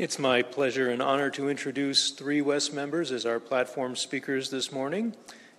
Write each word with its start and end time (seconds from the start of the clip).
It's 0.00 0.18
my 0.18 0.40
pleasure 0.40 0.88
and 0.88 1.02
honor 1.02 1.28
to 1.32 1.50
introduce 1.50 2.12
three 2.12 2.40
West 2.40 2.72
members 2.72 3.12
as 3.12 3.26
our 3.26 3.38
platform 3.38 3.94
speakers 3.94 4.48
this 4.48 4.72
morning. 4.72 5.14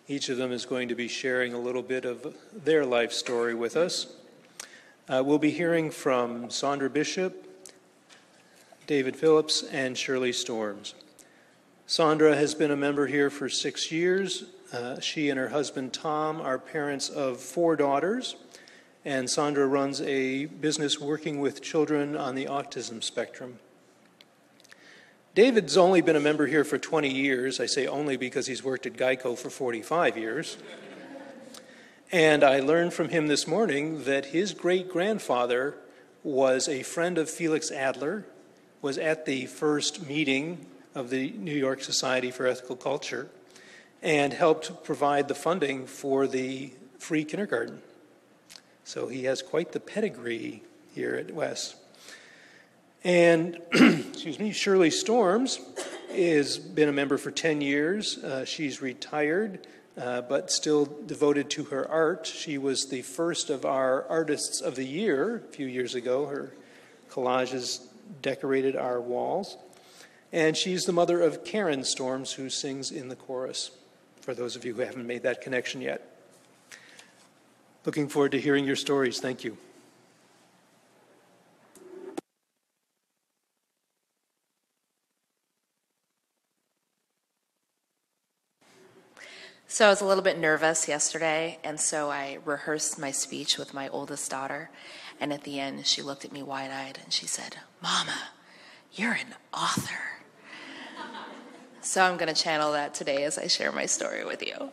Each 0.07 0.29
of 0.29 0.37
them 0.37 0.51
is 0.51 0.65
going 0.65 0.87
to 0.87 0.95
be 0.95 1.07
sharing 1.07 1.53
a 1.53 1.59
little 1.59 1.83
bit 1.83 2.05
of 2.05 2.35
their 2.51 2.83
life 2.83 3.11
story 3.13 3.53
with 3.53 3.77
us. 3.77 4.07
Uh, 5.07 5.21
we'll 5.23 5.37
be 5.37 5.51
hearing 5.51 5.91
from 5.91 6.49
Sandra 6.49 6.89
Bishop, 6.89 7.45
David 8.87 9.15
Phillips, 9.15 9.61
and 9.61 9.95
Shirley 9.95 10.33
Storms. 10.33 10.95
Sandra 11.85 12.35
has 12.35 12.55
been 12.55 12.71
a 12.71 12.75
member 12.75 13.05
here 13.05 13.29
for 13.29 13.47
six 13.47 13.91
years. 13.91 14.45
Uh, 14.73 14.99
she 14.99 15.29
and 15.29 15.37
her 15.37 15.49
husband 15.49 15.93
Tom 15.93 16.41
are 16.41 16.57
parents 16.57 17.09
of 17.09 17.39
four 17.39 17.75
daughters, 17.75 18.37
and 19.05 19.29
Sandra 19.29 19.67
runs 19.67 20.01
a 20.01 20.47
business 20.47 20.99
working 20.99 21.39
with 21.39 21.61
children 21.61 22.17
on 22.17 22.33
the 22.33 22.47
autism 22.47 23.03
spectrum. 23.03 23.59
David's 25.33 25.77
only 25.77 26.01
been 26.01 26.17
a 26.17 26.21
member 26.21 26.45
here 26.45 26.65
for 26.65 26.77
20 26.77 27.09
years. 27.09 27.61
I 27.61 27.65
say 27.65 27.87
only 27.87 28.17
because 28.17 28.47
he's 28.47 28.63
worked 28.63 28.85
at 28.85 28.93
Geico 28.93 29.37
for 29.37 29.49
45 29.49 30.17
years. 30.17 30.57
And 32.11 32.43
I 32.43 32.59
learned 32.59 32.93
from 32.93 33.07
him 33.07 33.27
this 33.27 33.47
morning 33.47 34.03
that 34.03 34.25
his 34.27 34.53
great 34.53 34.89
grandfather 34.89 35.75
was 36.21 36.67
a 36.67 36.83
friend 36.83 37.17
of 37.17 37.29
Felix 37.29 37.71
Adler, 37.71 38.25
was 38.81 38.97
at 38.97 39.25
the 39.25 39.45
first 39.45 40.05
meeting 40.05 40.65
of 40.93 41.09
the 41.09 41.31
New 41.31 41.55
York 41.55 41.81
Society 41.81 42.29
for 42.29 42.45
Ethical 42.45 42.75
Culture, 42.75 43.29
and 44.01 44.33
helped 44.33 44.83
provide 44.83 45.29
the 45.29 45.35
funding 45.35 45.87
for 45.87 46.27
the 46.27 46.73
free 46.99 47.23
kindergarten. 47.23 47.81
So 48.83 49.07
he 49.07 49.23
has 49.23 49.41
quite 49.41 49.71
the 49.71 49.79
pedigree 49.79 50.63
here 50.93 51.15
at 51.15 51.33
West. 51.33 51.77
And, 53.03 53.59
excuse 53.71 54.37
me, 54.37 54.51
Shirley 54.51 54.91
Storms 54.91 55.59
has 56.15 56.59
been 56.59 56.87
a 56.87 56.91
member 56.91 57.17
for 57.17 57.31
10 57.31 57.61
years. 57.61 58.17
Uh, 58.17 58.45
she's 58.45 58.81
retired, 58.81 59.65
uh, 59.97 60.21
but 60.21 60.51
still 60.51 60.85
devoted 60.85 61.49
to 61.51 61.63
her 61.65 61.89
art. 61.89 62.27
She 62.27 62.57
was 62.57 62.87
the 62.89 63.01
first 63.01 63.49
of 63.49 63.65
our 63.65 64.07
Artists 64.07 64.61
of 64.61 64.75
the 64.75 64.85
Year 64.85 65.37
a 65.37 65.51
few 65.51 65.65
years 65.65 65.95
ago. 65.95 66.27
Her 66.27 66.51
collages 67.09 67.87
decorated 68.21 68.75
our 68.75 69.01
walls. 69.01 69.57
And 70.31 70.55
she's 70.55 70.85
the 70.85 70.93
mother 70.93 71.21
of 71.21 71.43
Karen 71.43 71.83
Storms, 71.83 72.33
who 72.33 72.49
sings 72.49 72.91
in 72.91 73.09
the 73.09 73.15
chorus, 73.15 73.71
for 74.21 74.33
those 74.33 74.55
of 74.55 74.63
you 74.63 74.75
who 74.75 74.81
haven't 74.81 75.07
made 75.07 75.23
that 75.23 75.41
connection 75.41 75.81
yet. 75.81 76.07
Looking 77.83 78.07
forward 78.07 78.31
to 78.33 78.39
hearing 78.39 78.65
your 78.65 78.75
stories. 78.75 79.19
Thank 79.19 79.43
you. 79.43 79.57
So 89.71 89.85
I 89.85 89.89
was 89.89 90.01
a 90.01 90.05
little 90.05 90.21
bit 90.21 90.37
nervous 90.37 90.89
yesterday, 90.89 91.57
and 91.63 91.79
so 91.79 92.09
I 92.09 92.39
rehearsed 92.43 92.99
my 92.99 93.11
speech 93.11 93.57
with 93.57 93.73
my 93.73 93.87
oldest 93.87 94.29
daughter. 94.29 94.69
And 95.17 95.31
at 95.31 95.45
the 95.45 95.61
end, 95.61 95.87
she 95.87 96.01
looked 96.01 96.25
at 96.25 96.33
me 96.33 96.43
wide 96.43 96.71
eyed 96.71 96.99
and 97.01 97.13
she 97.13 97.25
said, 97.25 97.55
Mama, 97.81 98.17
you're 98.91 99.13
an 99.13 99.33
author. 99.53 100.19
so 101.79 102.03
I'm 102.03 102.17
going 102.17 102.27
to 102.27 102.39
channel 102.39 102.73
that 102.73 102.93
today 102.93 103.23
as 103.23 103.37
I 103.37 103.47
share 103.47 103.71
my 103.71 103.85
story 103.85 104.25
with 104.25 104.45
you. 104.45 104.71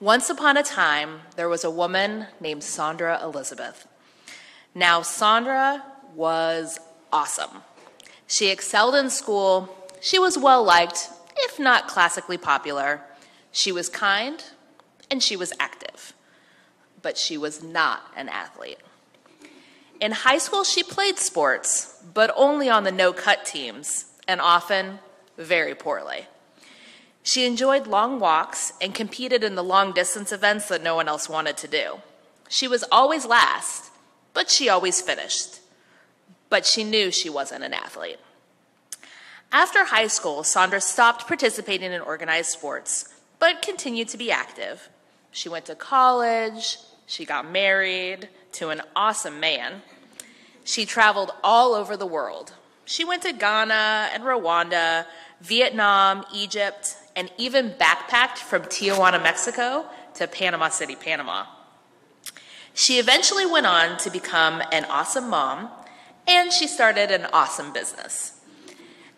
Once 0.00 0.30
upon 0.30 0.56
a 0.56 0.62
time, 0.62 1.20
there 1.36 1.50
was 1.50 1.62
a 1.62 1.70
woman 1.70 2.24
named 2.40 2.64
Sandra 2.64 3.22
Elizabeth. 3.22 3.86
Now, 4.74 5.02
Sandra 5.02 5.84
was 6.14 6.78
awesome. 7.12 7.64
She 8.26 8.48
excelled 8.48 8.94
in 8.94 9.10
school. 9.10 9.68
She 10.00 10.18
was 10.18 10.38
well 10.38 10.64
liked, 10.64 11.10
if 11.36 11.58
not 11.58 11.86
classically 11.86 12.38
popular. 12.38 13.02
She 13.52 13.72
was 13.72 13.88
kind 13.88 14.42
and 15.10 15.22
she 15.22 15.36
was 15.36 15.52
active, 15.58 16.12
but 17.02 17.18
she 17.18 17.36
was 17.36 17.62
not 17.62 18.02
an 18.16 18.28
athlete. 18.28 18.78
In 20.00 20.12
high 20.12 20.38
school, 20.38 20.64
she 20.64 20.82
played 20.82 21.18
sports, 21.18 22.02
but 22.14 22.32
only 22.36 22.70
on 22.70 22.84
the 22.84 22.92
no 22.92 23.12
cut 23.12 23.44
teams, 23.44 24.06
and 24.26 24.40
often 24.40 25.00
very 25.36 25.74
poorly. 25.74 26.26
She 27.22 27.44
enjoyed 27.44 27.86
long 27.86 28.18
walks 28.18 28.72
and 28.80 28.94
competed 28.94 29.44
in 29.44 29.56
the 29.56 29.64
long 29.64 29.92
distance 29.92 30.32
events 30.32 30.68
that 30.68 30.82
no 30.82 30.94
one 30.94 31.08
else 31.08 31.28
wanted 31.28 31.56
to 31.58 31.68
do. 31.68 32.00
She 32.48 32.66
was 32.66 32.84
always 32.90 33.26
last, 33.26 33.90
but 34.32 34.50
she 34.50 34.68
always 34.68 35.00
finished. 35.00 35.60
But 36.48 36.64
she 36.64 36.82
knew 36.82 37.10
she 37.10 37.28
wasn't 37.28 37.64
an 37.64 37.74
athlete. 37.74 38.18
After 39.52 39.84
high 39.84 40.06
school, 40.06 40.44
Sandra 40.44 40.80
stopped 40.80 41.26
participating 41.26 41.92
in 41.92 42.00
organized 42.00 42.50
sports 42.50 43.08
but 43.40 43.62
continued 43.62 44.08
to 44.08 44.18
be 44.18 44.30
active. 44.30 44.88
She 45.32 45.48
went 45.48 45.64
to 45.64 45.74
college, 45.74 46.78
she 47.06 47.24
got 47.24 47.50
married 47.50 48.28
to 48.52 48.68
an 48.68 48.82
awesome 48.94 49.40
man. 49.40 49.82
She 50.62 50.86
traveled 50.86 51.32
all 51.42 51.74
over 51.74 51.96
the 51.96 52.06
world. 52.06 52.52
She 52.84 53.04
went 53.04 53.22
to 53.22 53.32
Ghana 53.32 54.10
and 54.12 54.22
Rwanda, 54.22 55.06
Vietnam, 55.40 56.24
Egypt, 56.32 56.96
and 57.16 57.30
even 57.38 57.70
backpacked 57.70 58.38
from 58.38 58.62
Tijuana, 58.62 59.20
Mexico 59.22 59.86
to 60.14 60.28
Panama 60.28 60.68
City, 60.68 60.94
Panama. 60.94 61.46
She 62.74 62.98
eventually 62.98 63.46
went 63.46 63.66
on 63.66 63.96
to 63.98 64.10
become 64.10 64.62
an 64.70 64.84
awesome 64.84 65.28
mom, 65.28 65.70
and 66.26 66.52
she 66.52 66.66
started 66.66 67.10
an 67.10 67.26
awesome 67.32 67.72
business. 67.72 68.40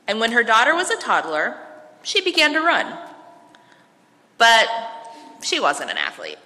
And 0.06 0.20
when 0.20 0.32
her 0.32 0.42
daughter 0.42 0.74
was 0.74 0.90
a 0.90 0.96
toddler, 0.96 1.58
she 2.02 2.20
began 2.22 2.52
to 2.54 2.60
run. 2.60 2.98
But 4.42 4.68
she 5.40 5.60
wasn't 5.60 5.92
an 5.92 5.98
athlete. 5.98 6.40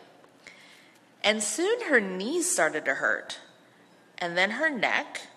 And 1.24 1.42
soon 1.42 1.84
her 1.88 1.98
knees 1.98 2.52
started 2.52 2.84
to 2.84 2.96
hurt, 2.96 3.38
and 4.18 4.36
then 4.36 4.50
her 4.50 4.68
neck, 4.68 5.28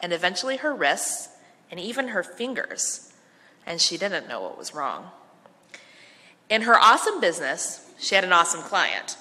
and 0.00 0.14
eventually 0.14 0.56
her 0.56 0.74
wrists, 0.74 1.28
and 1.70 1.78
even 1.78 2.08
her 2.08 2.22
fingers. 2.22 3.12
And 3.66 3.82
she 3.82 3.98
didn't 3.98 4.28
know 4.28 4.40
what 4.40 4.56
was 4.56 4.72
wrong. 4.72 5.10
In 6.48 6.62
her 6.62 6.78
awesome 6.78 7.20
business, 7.20 7.86
she 7.98 8.14
had 8.14 8.24
an 8.24 8.32
awesome 8.32 8.62
client. 8.62 9.18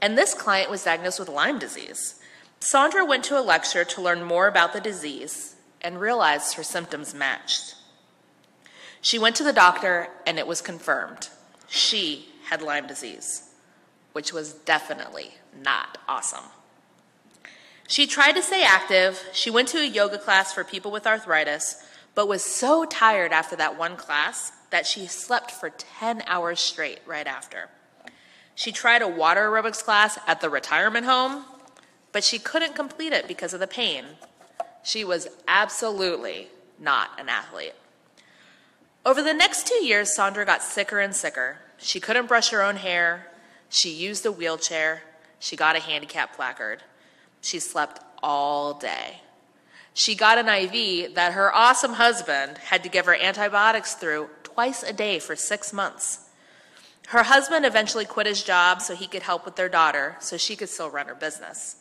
And 0.00 0.16
this 0.16 0.32
client 0.32 0.70
was 0.70 0.84
diagnosed 0.84 1.20
with 1.20 1.28
Lyme 1.28 1.58
disease. 1.58 2.18
Sandra 2.60 3.04
went 3.04 3.24
to 3.24 3.38
a 3.38 3.44
lecture 3.44 3.84
to 3.84 4.00
learn 4.00 4.22
more 4.22 4.48
about 4.48 4.72
the 4.72 4.80
disease 4.80 5.56
and 5.82 6.00
realized 6.00 6.54
her 6.54 6.62
symptoms 6.62 7.12
matched. 7.12 7.74
She 9.02 9.18
went 9.18 9.36
to 9.36 9.44
the 9.44 9.52
doctor 9.52 10.08
and 10.26 10.38
it 10.38 10.46
was 10.46 10.62
confirmed. 10.62 11.28
She 11.68 12.30
had 12.48 12.62
Lyme 12.62 12.86
disease, 12.86 13.50
which 14.12 14.32
was 14.32 14.52
definitely 14.52 15.34
not 15.62 15.98
awesome. 16.08 16.44
She 17.86 18.06
tried 18.06 18.32
to 18.32 18.42
stay 18.42 18.62
active. 18.62 19.22
She 19.32 19.50
went 19.50 19.68
to 19.68 19.78
a 19.78 19.86
yoga 19.86 20.18
class 20.18 20.52
for 20.52 20.64
people 20.64 20.90
with 20.90 21.06
arthritis, 21.06 21.82
but 22.14 22.28
was 22.28 22.44
so 22.44 22.84
tired 22.84 23.32
after 23.32 23.56
that 23.56 23.78
one 23.78 23.96
class 23.96 24.52
that 24.70 24.86
she 24.86 25.06
slept 25.06 25.50
for 25.50 25.70
10 25.70 26.22
hours 26.26 26.60
straight 26.60 27.00
right 27.06 27.26
after. 27.26 27.68
She 28.54 28.72
tried 28.72 29.02
a 29.02 29.08
water 29.08 29.48
aerobics 29.48 29.82
class 29.82 30.18
at 30.26 30.40
the 30.40 30.50
retirement 30.50 31.06
home, 31.06 31.44
but 32.12 32.24
she 32.24 32.38
couldn't 32.38 32.74
complete 32.74 33.12
it 33.12 33.28
because 33.28 33.54
of 33.54 33.60
the 33.60 33.66
pain. 33.66 34.04
She 34.82 35.04
was 35.04 35.28
absolutely 35.46 36.48
not 36.78 37.10
an 37.18 37.28
athlete. 37.28 37.74
Over 39.06 39.22
the 39.22 39.32
next 39.32 39.66
two 39.66 39.84
years, 39.84 40.14
Sandra 40.14 40.44
got 40.44 40.62
sicker 40.62 40.98
and 40.98 41.14
sicker. 41.14 41.58
She 41.78 42.00
couldn't 42.00 42.26
brush 42.26 42.50
her 42.50 42.62
own 42.62 42.76
hair. 42.76 43.28
She 43.68 43.90
used 43.90 44.26
a 44.26 44.32
wheelchair. 44.32 45.02
She 45.38 45.56
got 45.56 45.76
a 45.76 45.80
handicap 45.80 46.34
placard. 46.34 46.82
She 47.40 47.60
slept 47.60 48.00
all 48.22 48.74
day. 48.74 49.20
She 49.94 50.14
got 50.14 50.38
an 50.38 50.48
IV 50.48 51.14
that 51.14 51.32
her 51.32 51.54
awesome 51.54 51.94
husband 51.94 52.58
had 52.58 52.82
to 52.82 52.88
give 52.88 53.06
her 53.06 53.14
antibiotics 53.14 53.94
through 53.94 54.28
twice 54.42 54.82
a 54.82 54.92
day 54.92 55.18
for 55.18 55.34
six 55.34 55.72
months. 55.72 56.28
Her 57.08 57.22
husband 57.22 57.64
eventually 57.64 58.04
quit 58.04 58.26
his 58.26 58.42
job 58.42 58.82
so 58.82 58.94
he 58.94 59.06
could 59.06 59.22
help 59.22 59.44
with 59.44 59.56
their 59.56 59.68
daughter 59.68 60.16
so 60.20 60.36
she 60.36 60.56
could 60.56 60.68
still 60.68 60.90
run 60.90 61.08
her 61.08 61.14
business. 61.14 61.76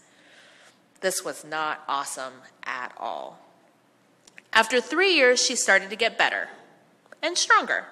This 1.02 1.24
was 1.24 1.44
not 1.44 1.84
awesome 1.88 2.34
at 2.64 2.94
all. 2.98 3.40
After 4.54 4.82
three 4.82 5.14
years, 5.14 5.40
she 5.40 5.56
started 5.56 5.90
to 5.90 5.96
get 5.96 6.18
better 6.18 6.48
and 7.22 7.38
stronger. 7.38 7.86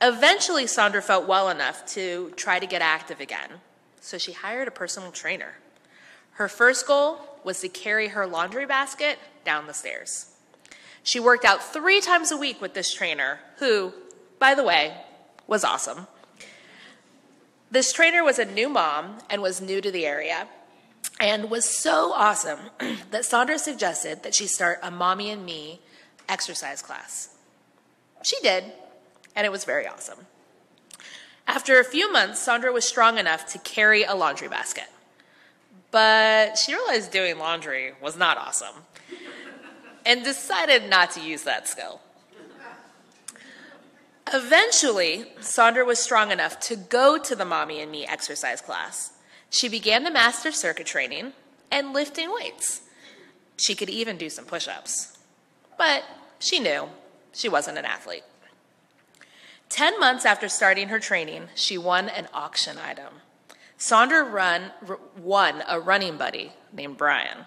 Eventually, 0.00 0.66
Sandra 0.66 1.00
felt 1.00 1.26
well 1.26 1.48
enough 1.48 1.86
to 1.94 2.32
try 2.36 2.58
to 2.58 2.66
get 2.66 2.82
active 2.82 3.20
again, 3.20 3.48
so 4.00 4.18
she 4.18 4.32
hired 4.32 4.68
a 4.68 4.70
personal 4.70 5.10
trainer. 5.10 5.54
Her 6.32 6.48
first 6.48 6.86
goal 6.86 7.18
was 7.44 7.60
to 7.60 7.68
carry 7.68 8.08
her 8.08 8.26
laundry 8.26 8.66
basket 8.66 9.18
down 9.44 9.66
the 9.66 9.72
stairs. 9.72 10.26
She 11.02 11.18
worked 11.18 11.44
out 11.44 11.62
three 11.62 12.00
times 12.00 12.30
a 12.30 12.36
week 12.36 12.60
with 12.60 12.74
this 12.74 12.92
trainer, 12.92 13.40
who, 13.58 13.94
by 14.38 14.54
the 14.54 14.64
way, 14.64 14.94
was 15.46 15.64
awesome. 15.64 16.08
This 17.70 17.92
trainer 17.92 18.22
was 18.22 18.38
a 18.38 18.44
new 18.44 18.68
mom 18.68 19.18
and 19.30 19.40
was 19.40 19.60
new 19.60 19.80
to 19.80 19.90
the 19.90 20.04
area 20.04 20.46
and 21.18 21.50
was 21.50 21.64
so 21.64 22.12
awesome 22.12 22.58
that 23.10 23.24
Sandra 23.24 23.58
suggested 23.58 24.22
that 24.22 24.34
she 24.34 24.46
start 24.46 24.78
a 24.82 24.90
Mommy 24.90 25.30
and 25.30 25.44
Me 25.46 25.80
exercise 26.28 26.82
class. 26.82 27.34
She 28.22 28.36
did, 28.42 28.64
and 29.36 29.46
it 29.46 29.52
was 29.52 29.64
very 29.64 29.86
awesome. 29.86 30.26
After 31.46 31.78
a 31.78 31.84
few 31.84 32.10
months, 32.10 32.40
Sandra 32.40 32.72
was 32.72 32.84
strong 32.84 33.18
enough 33.18 33.46
to 33.52 33.58
carry 33.58 34.02
a 34.02 34.14
laundry 34.14 34.48
basket. 34.48 34.88
But 35.92 36.58
she 36.58 36.74
realized 36.74 37.12
doing 37.12 37.38
laundry 37.38 37.92
was 38.02 38.16
not 38.16 38.36
awesome 38.36 38.74
and 40.04 40.24
decided 40.24 40.90
not 40.90 41.10
to 41.12 41.20
use 41.20 41.42
that 41.42 41.68
skill. 41.68 42.00
Eventually, 44.32 45.26
Sandra 45.40 45.84
was 45.84 46.00
strong 46.00 46.32
enough 46.32 46.58
to 46.60 46.74
go 46.74 47.16
to 47.16 47.36
the 47.36 47.44
Mommy 47.44 47.80
and 47.80 47.92
Me 47.92 48.04
exercise 48.04 48.60
class. 48.60 49.12
She 49.50 49.68
began 49.68 50.04
to 50.04 50.10
master 50.10 50.50
circuit 50.50 50.86
training 50.86 51.32
and 51.70 51.92
lifting 51.92 52.32
weights. 52.34 52.82
She 53.56 53.76
could 53.76 53.88
even 53.88 54.16
do 54.16 54.28
some 54.28 54.44
push 54.44 54.66
ups. 54.66 55.18
But 55.78 56.02
she 56.40 56.58
knew 56.58 56.88
she 57.32 57.48
wasn't 57.48 57.78
an 57.78 57.84
athlete. 57.84 58.24
Ten 59.68 59.98
months 59.98 60.24
after 60.24 60.48
starting 60.48 60.88
her 60.88 61.00
training, 61.00 61.48
she 61.54 61.76
won 61.76 62.08
an 62.08 62.28
auction 62.32 62.78
item. 62.78 63.14
Sandra 63.76 64.24
run, 64.24 64.72
r- 64.88 64.98
won 65.18 65.62
a 65.68 65.78
running 65.78 66.16
buddy 66.16 66.52
named 66.72 66.96
Brian. 66.96 67.46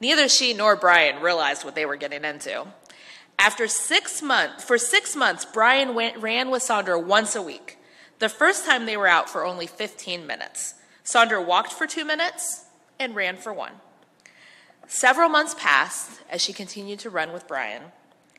Neither 0.00 0.28
she 0.28 0.52
nor 0.52 0.74
Brian 0.76 1.22
realized 1.22 1.64
what 1.64 1.74
they 1.74 1.86
were 1.86 1.96
getting 1.96 2.24
into. 2.24 2.66
After 3.38 3.68
six 3.68 4.22
months, 4.22 4.64
for 4.64 4.78
six 4.78 5.14
months, 5.14 5.44
Brian 5.44 5.94
went, 5.94 6.16
ran 6.18 6.50
with 6.50 6.62
Sandra 6.62 6.98
once 6.98 7.36
a 7.36 7.42
week. 7.42 7.78
The 8.18 8.28
first 8.28 8.64
time 8.64 8.86
they 8.86 8.96
were 8.96 9.08
out 9.08 9.28
for 9.28 9.44
only 9.44 9.66
15 9.66 10.26
minutes. 10.26 10.74
Sandra 11.02 11.42
walked 11.42 11.72
for 11.72 11.86
two 11.86 12.04
minutes 12.04 12.64
and 12.98 13.14
ran 13.14 13.36
for 13.36 13.52
one. 13.52 13.72
Several 14.86 15.28
months 15.28 15.54
passed 15.58 16.22
as 16.30 16.42
she 16.42 16.52
continued 16.52 16.98
to 17.00 17.10
run 17.10 17.32
with 17.32 17.48
Brian, 17.48 17.82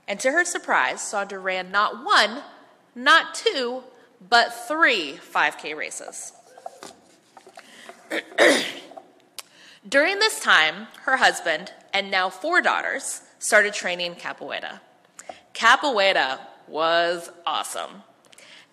and 0.07 0.19
to 0.19 0.31
her 0.31 0.45
surprise, 0.45 1.01
Sandra 1.01 1.39
ran 1.39 1.71
not 1.71 2.05
one, 2.05 2.43
not 2.95 3.36
two, 3.36 3.83
but 4.27 4.53
three 4.68 5.13
5K 5.13 5.75
races. 5.75 6.31
During 9.88 10.19
this 10.19 10.39
time, 10.39 10.88
her 11.03 11.18
husband 11.18 11.71
and 11.94 12.09
now 12.09 12.30
four 12.30 12.62
daughters 12.62 13.21
started 13.38 13.74
training 13.74 14.15
capoeira. 14.15 14.80
Capoeira 15.53 16.39
was 16.68 17.30
awesome. 17.45 18.03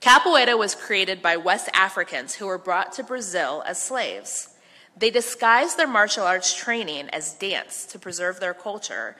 Capoeira 0.01 0.57
was 0.59 0.75
created 0.75 1.21
by 1.21 1.37
West 1.37 1.69
Africans 1.75 2.37
who 2.37 2.47
were 2.47 2.59
brought 2.59 2.93
to 2.95 3.05
Brazil 3.05 3.63
as 3.67 3.83
slaves. 3.83 4.49
They 4.97 5.11
disguised 5.11 5.77
their 5.77 5.87
martial 5.87 6.25
arts 6.25 6.55
training 6.55 7.09
as 7.11 7.35
dance 7.35 7.87
to 7.87 7.99
preserve 7.99 8.41
their 8.41 8.55
culture 8.55 9.17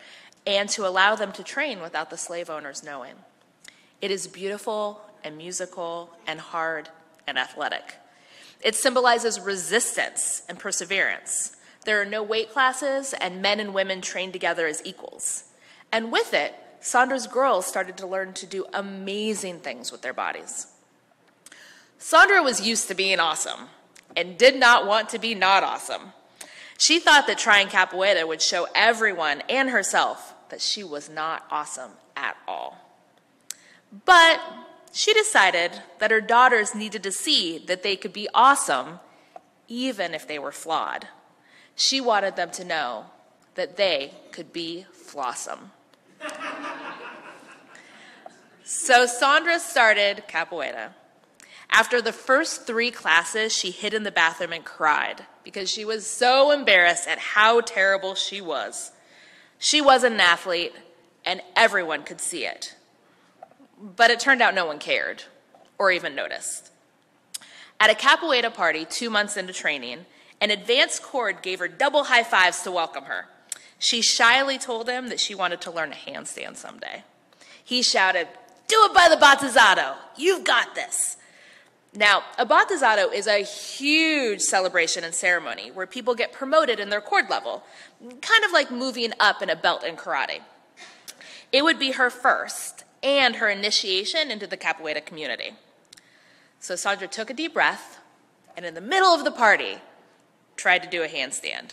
and 0.47 0.69
to 0.71 0.87
allow 0.87 1.15
them 1.15 1.33
to 1.33 1.45
train 1.45 1.81
without 1.81 2.11
the 2.11 2.17
slave 2.17 2.51
owners 2.51 2.83
knowing. 2.83 3.15
It 4.03 4.11
is 4.11 4.27
beautiful 4.27 5.01
and 5.25 5.39
musical 5.39 6.11
and 6.27 6.41
hard 6.41 6.91
and 7.27 7.39
athletic. 7.39 7.95
It 8.61 8.75
symbolizes 8.75 9.41
resistance 9.41 10.43
and 10.49 10.59
perseverance. 10.59 11.57
There 11.85 12.01
are 12.01 12.05
no 12.05 12.23
weight 12.23 12.51
classes, 12.51 13.15
and 13.15 13.43
men 13.43 13.59
and 13.59 13.73
women 13.73 14.01
train 14.01 14.33
together 14.33 14.67
as 14.67 14.83
equals. 14.85 15.45
And 15.91 16.13
with 16.13 16.35
it, 16.35 16.55
Sandra's 16.81 17.27
girls 17.27 17.67
started 17.67 17.97
to 17.99 18.07
learn 18.07 18.33
to 18.35 18.47
do 18.47 18.67
amazing 18.73 19.61
things 19.61 19.93
with 19.93 20.03
their 20.03 20.13
bodies. 20.13 20.67
Sandra 21.99 22.43
was 22.43 22.61
used 22.61 22.89
to 22.89 22.95
being 22.95 23.21
awesome 23.21 23.69
and 24.17 24.37
did 24.37 24.57
not 24.57 24.87
want 24.87 25.09
to 25.11 25.19
be 25.19 25.35
not 25.35 25.63
awesome. 25.63 26.13
She 26.77 26.99
thought 26.99 27.29
that 27.29 27.39
trying 27.39 27.69
capoeira 27.69 28.27
would 28.27 28.43
show 28.43 28.67
everyone 28.75 29.43
and 29.49 29.71
herself 29.71 30.35
that 30.49 30.61
she 30.61 30.83
was 30.83 31.09
not 31.09 31.45
awesome 31.51 31.93
at 32.17 32.37
all. 32.49 32.82
But 34.05 34.41
she 34.93 35.13
decided 35.13 35.83
that 35.99 36.11
her 36.11 36.21
daughters 36.21 36.75
needed 36.75 37.03
to 37.03 37.13
see 37.13 37.59
that 37.59 37.83
they 37.83 37.97
could 37.97 38.13
be 38.13 38.29
awesome 38.35 39.01
even 39.69 40.15
if 40.15 40.27
they 40.27 40.39
were 40.39 40.53
flawed. 40.53 41.09
She 41.75 42.01
wanted 42.01 42.37
them 42.37 42.51
to 42.53 42.65
know 42.65 43.07
that 43.55 43.77
they 43.77 44.13
could 44.31 44.53
be 44.53 44.87
flawsome. 44.93 45.71
so 48.65 49.07
Sandra 49.07 49.59
started 49.59 50.25
capoeira. 50.29 50.91
After 51.71 52.03
the 52.03 52.13
first 52.13 52.67
three 52.67 52.91
classes, 52.91 53.55
she 53.55 53.71
hid 53.71 53.95
in 53.95 54.03
the 54.03 54.11
bathroom 54.11 54.53
and 54.53 54.65
cried 54.65 55.27
because 55.43 55.71
she 55.71 55.87
was 55.87 56.07
so 56.07 56.51
embarrassed 56.51 57.09
at 57.09 57.19
how 57.19 57.63
terrible 57.63 58.15
she 58.15 58.43
was. 58.43 58.93
She 59.59 59.81
was 59.81 60.05
an 60.05 60.21
athlete, 60.21 60.75
and 61.25 61.41
everyone 61.57 62.03
could 62.03 62.21
see 62.21 62.45
it. 62.45 62.75
But 63.83 64.13
it 64.13 64.21
turned 64.21 64.41
out 64.41 64.55
no 64.55 64.65
one 64.65 64.79
cared 64.79 65.25
or 65.77 65.91
even 65.91 66.15
noticed. 66.15 66.71
At 67.81 67.91
a 67.91 67.95
capoeira 67.95 68.55
party 68.55 68.85
two 68.85 69.11
months 69.11 69.37
into 69.37 69.53
training, 69.53 70.07
an 70.41 70.53
advanced 70.53 71.03
cord 71.03 71.43
gave 71.43 71.59
her 71.59 71.67
double 71.67 72.05
high 72.05 72.23
fives 72.23 72.63
to 72.63 72.71
welcome 72.71 73.05
her. 73.05 73.27
She 73.81 74.01
shyly 74.01 74.59
told 74.59 74.89
him 74.89 75.09
that 75.09 75.19
she 75.19 75.35
wanted 75.35 75.61
to 75.63 75.73
learn 75.73 75.93
a 75.93 75.97
handstand 75.97 76.57
someday. 76.57 77.03
He 77.65 77.83
shouted, 77.83 78.29
Do 78.69 78.77
it 78.85 78.95
by 78.95 79.09
the 79.09 79.17
Batizado! 79.17 79.97
You've 80.17 80.45
got 80.45 80.77
this! 80.77 81.17
Now, 81.95 82.23
a 82.39 82.47
batizado 82.47 83.13
is 83.13 83.27
a 83.27 83.43
huge 83.43 84.41
celebration 84.41 85.05
and 85.05 85.15
ceremony 85.15 85.71
where 85.71 85.87
people 85.87 86.15
get 86.15 86.33
promoted 86.33 86.81
in 86.81 86.89
their 86.89 87.03
cord 87.03 87.29
level, 87.29 87.65
kind 88.01 88.45
of 88.45 88.53
like 88.53 88.71
moving 88.71 89.13
up 89.21 89.43
in 89.43 89.51
a 89.51 89.57
belt 89.57 89.85
in 89.85 89.97
karate. 89.97 90.41
It 91.53 91.63
would 91.65 91.79
be 91.79 91.93
her 91.93 92.09
first 92.09 92.82
and 93.03 93.37
her 93.37 93.49
initiation 93.49 94.31
into 94.31 94.47
the 94.47 94.57
capoeira 94.57 95.05
community. 95.05 95.53
So 96.61 96.77
Sandra 96.77 97.09
took 97.09 97.31
a 97.31 97.35
deep 97.35 97.55
breath 97.55 97.99
and, 98.57 98.65
in 98.65 98.75
the 98.75 98.81
middle 98.81 99.15
of 99.15 99.25
the 99.25 99.31
party, 99.31 99.79
tried 100.57 100.83
to 100.83 100.89
do 100.89 101.03
a 101.03 101.09
handstand 101.09 101.73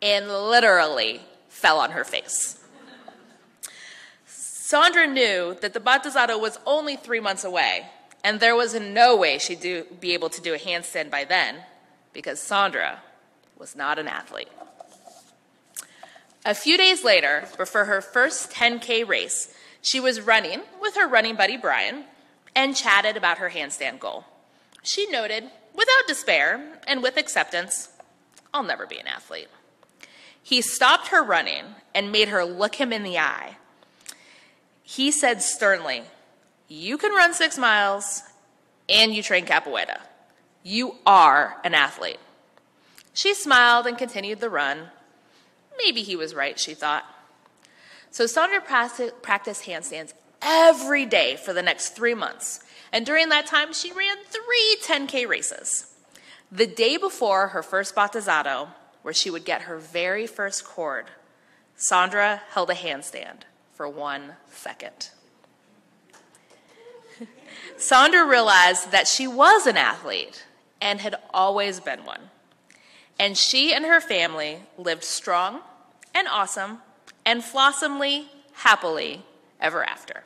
and 0.00 0.28
literally 0.28 1.20
fell 1.48 1.78
on 1.78 1.90
her 1.90 2.04
face. 2.04 2.58
Sandra 4.26 5.06
knew 5.06 5.56
that 5.60 5.74
the 5.74 5.80
batizado 5.80 6.40
was 6.40 6.58
only 6.66 6.96
three 6.96 7.20
months 7.20 7.44
away 7.44 7.86
and 8.24 8.40
there 8.40 8.56
was 8.56 8.74
no 8.74 9.14
way 9.14 9.38
she'd 9.38 9.60
do, 9.60 9.84
be 10.00 10.14
able 10.14 10.30
to 10.30 10.40
do 10.40 10.54
a 10.54 10.58
handstand 10.58 11.10
by 11.10 11.24
then 11.24 11.56
because 12.14 12.40
Sandra 12.40 13.02
was 13.58 13.76
not 13.76 13.98
an 13.98 14.08
athlete. 14.08 14.48
A 16.46 16.54
few 16.54 16.76
days 16.76 17.04
later, 17.04 17.46
before 17.56 17.84
her 17.84 18.00
first 18.00 18.50
10K 18.50 19.06
race, 19.06 19.54
she 19.84 20.00
was 20.00 20.22
running 20.22 20.62
with 20.80 20.96
her 20.96 21.06
running 21.06 21.36
buddy 21.36 21.58
Brian 21.58 22.04
and 22.56 22.74
chatted 22.74 23.16
about 23.16 23.38
her 23.38 23.50
handstand 23.50 24.00
goal. 24.00 24.24
She 24.82 25.06
noted, 25.10 25.44
without 25.74 26.08
despair 26.08 26.78
and 26.86 27.02
with 27.02 27.18
acceptance, 27.18 27.90
I'll 28.52 28.62
never 28.62 28.86
be 28.86 28.98
an 28.98 29.06
athlete. 29.06 29.48
He 30.42 30.62
stopped 30.62 31.08
her 31.08 31.22
running 31.22 31.64
and 31.94 32.10
made 32.10 32.28
her 32.28 32.44
look 32.44 32.76
him 32.76 32.92
in 32.92 33.02
the 33.02 33.18
eye. 33.18 33.56
He 34.82 35.10
said 35.10 35.42
sternly, 35.42 36.04
you 36.66 36.96
can 36.96 37.14
run 37.14 37.34
six 37.34 37.58
miles 37.58 38.22
and 38.88 39.14
you 39.14 39.22
train 39.22 39.44
capoeira. 39.44 40.00
You 40.62 40.96
are 41.04 41.58
an 41.62 41.74
athlete. 41.74 42.20
She 43.12 43.34
smiled 43.34 43.86
and 43.86 43.98
continued 43.98 44.40
the 44.40 44.50
run. 44.50 44.88
Maybe 45.76 46.02
he 46.02 46.16
was 46.16 46.34
right, 46.34 46.58
she 46.58 46.72
thought. 46.72 47.04
So 48.14 48.26
Sandra 48.26 48.60
practiced 48.60 49.64
handstands 49.64 50.12
every 50.40 51.04
day 51.04 51.34
for 51.34 51.52
the 51.52 51.62
next 51.62 51.96
three 51.96 52.14
months. 52.14 52.60
And 52.92 53.04
during 53.04 53.28
that 53.30 53.44
time, 53.44 53.72
she 53.72 53.90
ran 53.90 54.18
three 54.28 54.76
10K 54.84 55.26
races. 55.26 55.92
The 56.52 56.68
day 56.68 56.96
before 56.96 57.48
her 57.48 57.60
first 57.60 57.96
batizado, 57.96 58.68
where 59.02 59.12
she 59.12 59.30
would 59.30 59.44
get 59.44 59.62
her 59.62 59.78
very 59.78 60.28
first 60.28 60.64
cord, 60.64 61.06
Sandra 61.74 62.42
held 62.50 62.70
a 62.70 62.74
handstand 62.74 63.38
for 63.72 63.88
one 63.88 64.34
second. 64.48 65.10
Sandra 67.76 68.24
realized 68.24 68.92
that 68.92 69.08
she 69.08 69.26
was 69.26 69.66
an 69.66 69.76
athlete 69.76 70.46
and 70.80 71.00
had 71.00 71.16
always 71.30 71.80
been 71.80 72.04
one. 72.04 72.30
And 73.18 73.36
she 73.36 73.74
and 73.74 73.84
her 73.84 74.00
family 74.00 74.60
lived 74.78 75.02
strong 75.02 75.62
and 76.14 76.28
awesome 76.28 76.78
and 77.26 77.42
flawsomely, 77.42 78.28
happily 78.52 79.22
ever 79.60 79.84
after. 79.84 80.24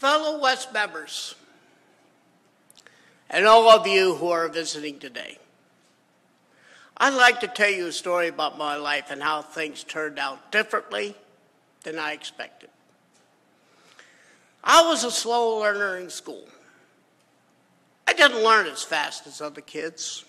Fellow 0.00 0.40
West 0.40 0.72
members, 0.72 1.34
and 3.28 3.44
all 3.44 3.68
of 3.68 3.86
you 3.86 4.14
who 4.14 4.30
are 4.30 4.48
visiting 4.48 4.98
today, 4.98 5.36
I'd 6.96 7.12
like 7.12 7.40
to 7.40 7.46
tell 7.46 7.68
you 7.68 7.86
a 7.86 7.92
story 7.92 8.28
about 8.28 8.56
my 8.56 8.76
life 8.76 9.10
and 9.10 9.22
how 9.22 9.42
things 9.42 9.84
turned 9.84 10.18
out 10.18 10.50
differently 10.50 11.14
than 11.82 11.98
I 11.98 12.12
expected. 12.12 12.70
I 14.64 14.86
was 14.86 15.04
a 15.04 15.10
slow 15.10 15.58
learner 15.60 15.98
in 15.98 16.08
school. 16.08 16.48
I 18.08 18.14
didn't 18.14 18.42
learn 18.42 18.68
as 18.68 18.82
fast 18.82 19.26
as 19.26 19.42
other 19.42 19.60
kids. 19.60 20.24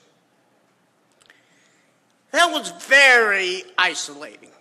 That 2.31 2.51
was 2.51 2.71
very 2.71 3.63
isolating. 3.77 4.51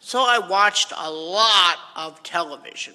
So 0.00 0.24
I 0.26 0.38
watched 0.38 0.94
a 0.96 1.10
lot 1.10 1.76
of 1.96 2.22
television. 2.22 2.94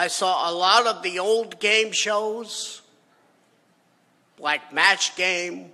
I 0.00 0.08
saw 0.08 0.50
a 0.50 0.52
lot 0.54 0.86
of 0.86 1.02
the 1.02 1.18
old 1.18 1.60
game 1.60 1.92
shows, 1.92 2.80
like 4.38 4.72
Match 4.72 5.14
Game, 5.14 5.72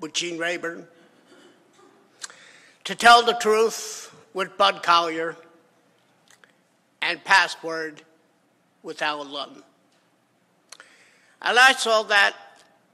with 0.00 0.14
Gene 0.14 0.36
Rayburn. 0.36 0.84
To 2.82 2.94
tell 2.96 3.22
the 3.24 3.34
truth 3.34 4.12
with 4.34 4.58
Bud 4.58 4.82
Collyer 4.82 5.36
and 7.00 7.22
Password 7.22 8.02
with 8.82 9.00
Allen 9.00 9.28
Ludden. 9.28 9.62
And 11.40 11.56
I 11.56 11.70
saw 11.74 12.02
that 12.02 12.34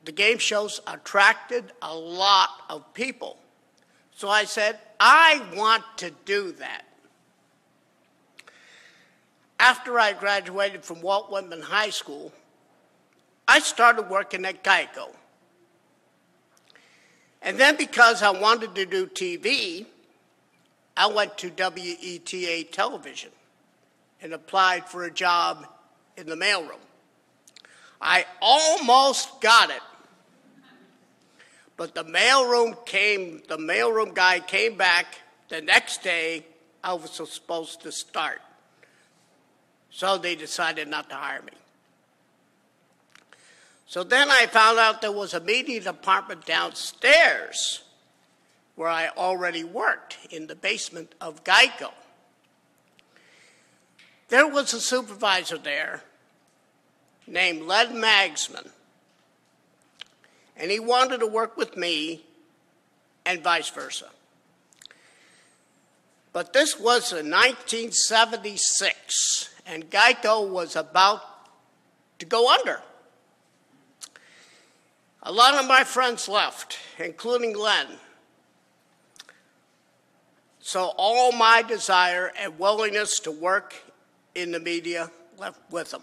the 0.05 0.13
game 0.13 0.37
shows 0.37 0.83
attracted 0.87 1.73
a 1.81 1.97
lot 1.97 2.51
of 2.69 2.93
people. 2.93 3.39
So 4.15 4.29
I 4.29 4.45
said, 4.45 4.79
I 5.01 5.43
want 5.57 5.85
to 5.97 6.11
do 6.27 6.53
that. 6.53 6.85
After 9.63 10.01
I 10.01 10.13
graduated 10.13 10.85
from 10.85 11.01
Walt 11.03 11.31
Whitman 11.31 11.63
High 11.63 11.91
School, 11.91 12.33
I 13.47 13.61
started 13.61 14.11
working 14.11 14.45
at 14.45 14.65
Geico. 14.65 15.15
And 17.41 17.57
then 17.61 17.77
because 17.77 18.25
I 18.25 18.31
wanted 18.31 18.75
to 18.75 18.85
do 18.85 19.07
TV, 19.07 19.87
I 20.97 21.07
went 21.07 21.39
to 21.39 21.51
WETA 21.51 22.73
television 22.73 23.31
and 24.21 24.33
applied 24.33 24.87
for 24.87 25.05
a 25.05 25.13
job 25.13 25.69
in 26.17 26.27
the 26.27 26.35
mailroom. 26.35 26.83
I 28.01 28.27
almost 28.41 29.41
got 29.41 29.71
it. 29.71 29.83
But 31.77 31.95
the 31.95 32.05
mailroom 32.05 32.85
came, 32.85 33.43
the 33.49 33.59
mailroom 33.59 34.13
guy 34.13 34.41
came 34.41 34.77
back 34.77 35.21
the 35.49 35.63
next 35.63 36.03
day 36.03 36.47
I 36.83 36.95
was 36.95 37.13
supposed 37.13 37.83
to 37.83 37.93
start. 37.93 38.41
So 39.93 40.19
they 40.19 40.35
decided 40.35 40.89
not 40.89 41.09
to 41.11 41.15
hire 41.15 41.43
me. 41.43 41.53
So 43.87 44.03
then 44.03 44.29
I 44.31 44.47
found 44.47 44.79
out 44.79 45.03
there 45.03 45.13
was 45.13 45.35
a 45.35 45.41
media 45.41 45.81
department 45.81 46.47
downstairs 46.47 47.83
where 48.75 48.89
I 48.89 49.09
already 49.09 49.65
worked 49.65 50.17
in 50.31 50.47
the 50.47 50.55
basement 50.55 51.15
of 51.21 51.45
Geico. 51.45 51.91
There 54.29 54.49
was 54.49 54.73
a 54.73 54.81
supervisor 54.81 55.59
there 55.59 56.03
named 57.27 57.65
Len 57.65 57.97
Magsman, 57.97 58.71
and 60.57 60.71
he 60.71 60.81
wanted 60.81 61.21
to 61.21 61.27
work 61.27 61.59
with 61.59 61.77
me 61.77 62.25
and 63.27 63.43
vice 63.43 63.69
versa. 63.69 64.09
But 66.33 66.55
this 66.55 66.81
was 66.81 67.13
in 67.13 67.31
1976, 67.31 69.52
and 69.67 69.91
Geico 69.91 70.49
was 70.49 70.77
about 70.77 71.23
to 72.19 72.27
go 72.27 72.53
under. 72.53 72.81
A 75.23 75.33
lot 75.33 75.55
of 75.55 75.69
my 75.69 75.85
friends 75.85 76.29
left, 76.29 76.79
including 76.99 77.57
Len. 77.57 77.87
So 80.61 80.93
all 80.97 81.33
my 81.33 81.63
desire 81.63 82.33
and 82.39 82.59
willingness 82.59 83.19
to 83.21 83.31
work 83.31 83.75
in 84.35 84.53
the 84.53 84.61
media 84.61 85.11
left 85.39 85.61
with 85.71 85.91
them. 85.91 86.03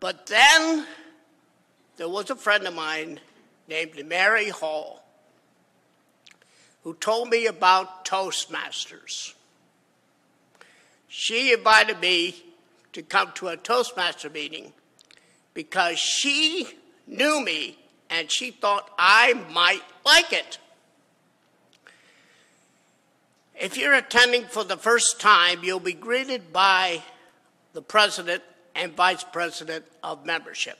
But 0.00 0.26
then 0.26 0.86
there 1.96 2.08
was 2.08 2.30
a 2.30 2.36
friend 2.36 2.66
of 2.66 2.74
mine 2.74 3.20
named 3.68 4.02
Mary 4.06 4.50
Hall 4.50 5.04
who 6.82 6.94
told 6.94 7.30
me 7.30 7.46
about 7.46 8.04
Toastmasters. 8.04 9.32
She 11.16 11.52
invited 11.52 12.00
me 12.00 12.34
to 12.92 13.00
come 13.00 13.30
to 13.36 13.46
a 13.46 13.56
Toastmaster 13.56 14.28
meeting 14.28 14.72
because 15.54 15.96
she 15.96 16.66
knew 17.06 17.40
me 17.40 17.78
and 18.10 18.28
she 18.28 18.50
thought 18.50 18.90
I 18.98 19.34
might 19.52 19.84
like 20.04 20.32
it. 20.32 20.58
If 23.54 23.76
you're 23.76 23.94
attending 23.94 24.42
for 24.46 24.64
the 24.64 24.76
first 24.76 25.20
time, 25.20 25.62
you'll 25.62 25.78
be 25.78 25.92
greeted 25.92 26.52
by 26.52 27.00
the 27.74 27.82
president 27.82 28.42
and 28.74 28.92
vice 28.96 29.22
president 29.22 29.84
of 30.02 30.26
membership. 30.26 30.78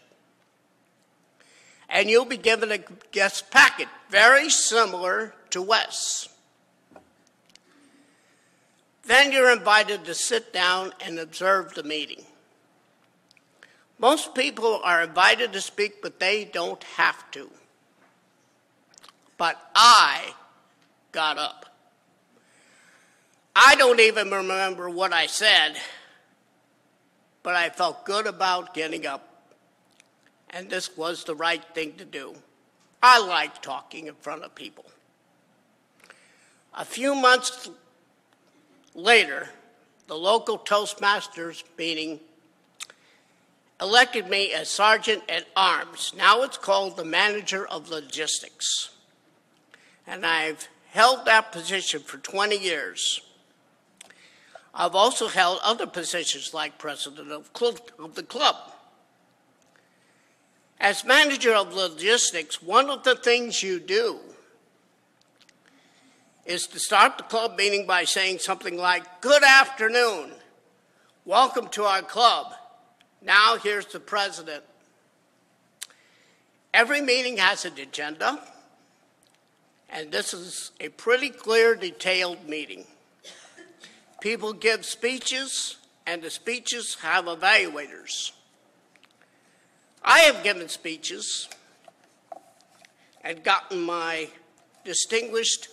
And 1.88 2.10
you'll 2.10 2.24
be 2.24 2.38
given 2.38 2.72
a 2.72 2.80
guest 3.12 3.52
packet, 3.52 3.86
very 4.10 4.50
similar 4.50 5.32
to 5.50 5.62
Wes. 5.62 6.33
Then 9.06 9.32
you're 9.32 9.52
invited 9.52 10.04
to 10.04 10.14
sit 10.14 10.52
down 10.52 10.92
and 11.00 11.18
observe 11.18 11.74
the 11.74 11.82
meeting. 11.82 12.24
Most 13.98 14.34
people 14.34 14.80
are 14.82 15.02
invited 15.02 15.52
to 15.52 15.60
speak, 15.60 16.02
but 16.02 16.18
they 16.18 16.44
don't 16.44 16.82
have 16.82 17.30
to. 17.32 17.50
But 19.36 19.60
I 19.74 20.34
got 21.12 21.38
up. 21.38 21.66
I 23.54 23.76
don't 23.76 24.00
even 24.00 24.30
remember 24.30 24.90
what 24.90 25.12
I 25.12 25.26
said, 25.26 25.76
but 27.42 27.54
I 27.54 27.68
felt 27.68 28.04
good 28.04 28.26
about 28.26 28.74
getting 28.74 29.06
up. 29.06 29.52
And 30.50 30.68
this 30.68 30.96
was 30.96 31.24
the 31.24 31.34
right 31.34 31.62
thing 31.74 31.92
to 31.94 32.04
do. 32.04 32.34
I 33.02 33.24
like 33.24 33.60
talking 33.60 34.06
in 34.06 34.14
front 34.14 34.44
of 34.44 34.54
people. 34.54 34.86
A 36.74 36.84
few 36.84 37.14
months 37.14 37.68
later, 38.94 39.48
the 40.06 40.16
local 40.16 40.58
Toastmasters 40.58 41.64
meeting 41.76 42.20
elected 43.80 44.28
me 44.28 44.52
as 44.52 44.68
Sergeant 44.68 45.22
at 45.28 45.46
Arms. 45.56 46.12
Now 46.16 46.42
it's 46.42 46.56
called 46.56 46.96
the 46.96 47.04
Manager 47.04 47.66
of 47.66 47.90
Logistics. 47.90 48.90
And 50.06 50.24
I've 50.24 50.68
held 50.90 51.24
that 51.24 51.52
position 51.52 52.00
for 52.00 52.18
20 52.18 52.56
years. 52.56 53.20
I've 54.74 54.94
also 54.94 55.28
held 55.28 55.60
other 55.62 55.86
positions 55.86 56.52
like 56.52 56.78
President 56.78 57.30
of, 57.30 57.50
of 57.98 58.14
the 58.14 58.22
club. 58.22 58.56
As 60.80 61.04
Manager 61.04 61.54
of 61.54 61.72
Logistics, 61.72 62.60
one 62.60 62.90
of 62.90 63.04
the 63.04 63.14
things 63.14 63.62
you 63.62 63.78
do 63.80 64.18
is 66.46 66.66
to 66.66 66.78
start 66.78 67.16
the 67.16 67.24
club 67.24 67.56
meeting 67.56 67.86
by 67.86 68.04
saying 68.04 68.38
something 68.38 68.76
like, 68.76 69.20
Good 69.20 69.42
afternoon, 69.42 70.30
welcome 71.24 71.68
to 71.68 71.84
our 71.84 72.02
club. 72.02 72.52
Now 73.22 73.56
here's 73.56 73.86
the 73.86 74.00
president. 74.00 74.62
Every 76.74 77.00
meeting 77.00 77.38
has 77.38 77.64
an 77.64 77.78
agenda, 77.78 78.40
and 79.88 80.10
this 80.10 80.34
is 80.34 80.72
a 80.80 80.88
pretty 80.90 81.30
clear, 81.30 81.74
detailed 81.74 82.48
meeting. 82.48 82.84
People 84.20 84.52
give 84.52 84.84
speeches, 84.84 85.76
and 86.06 86.20
the 86.20 86.30
speeches 86.30 86.96
have 87.00 87.26
evaluators. 87.26 88.32
I 90.02 90.20
have 90.20 90.42
given 90.42 90.68
speeches 90.68 91.48
and 93.22 93.42
gotten 93.42 93.80
my 93.80 94.28
distinguished 94.84 95.68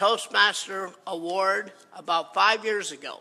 Toastmaster 0.00 0.92
Award 1.06 1.72
about 1.94 2.32
five 2.32 2.64
years 2.64 2.90
ago, 2.90 3.20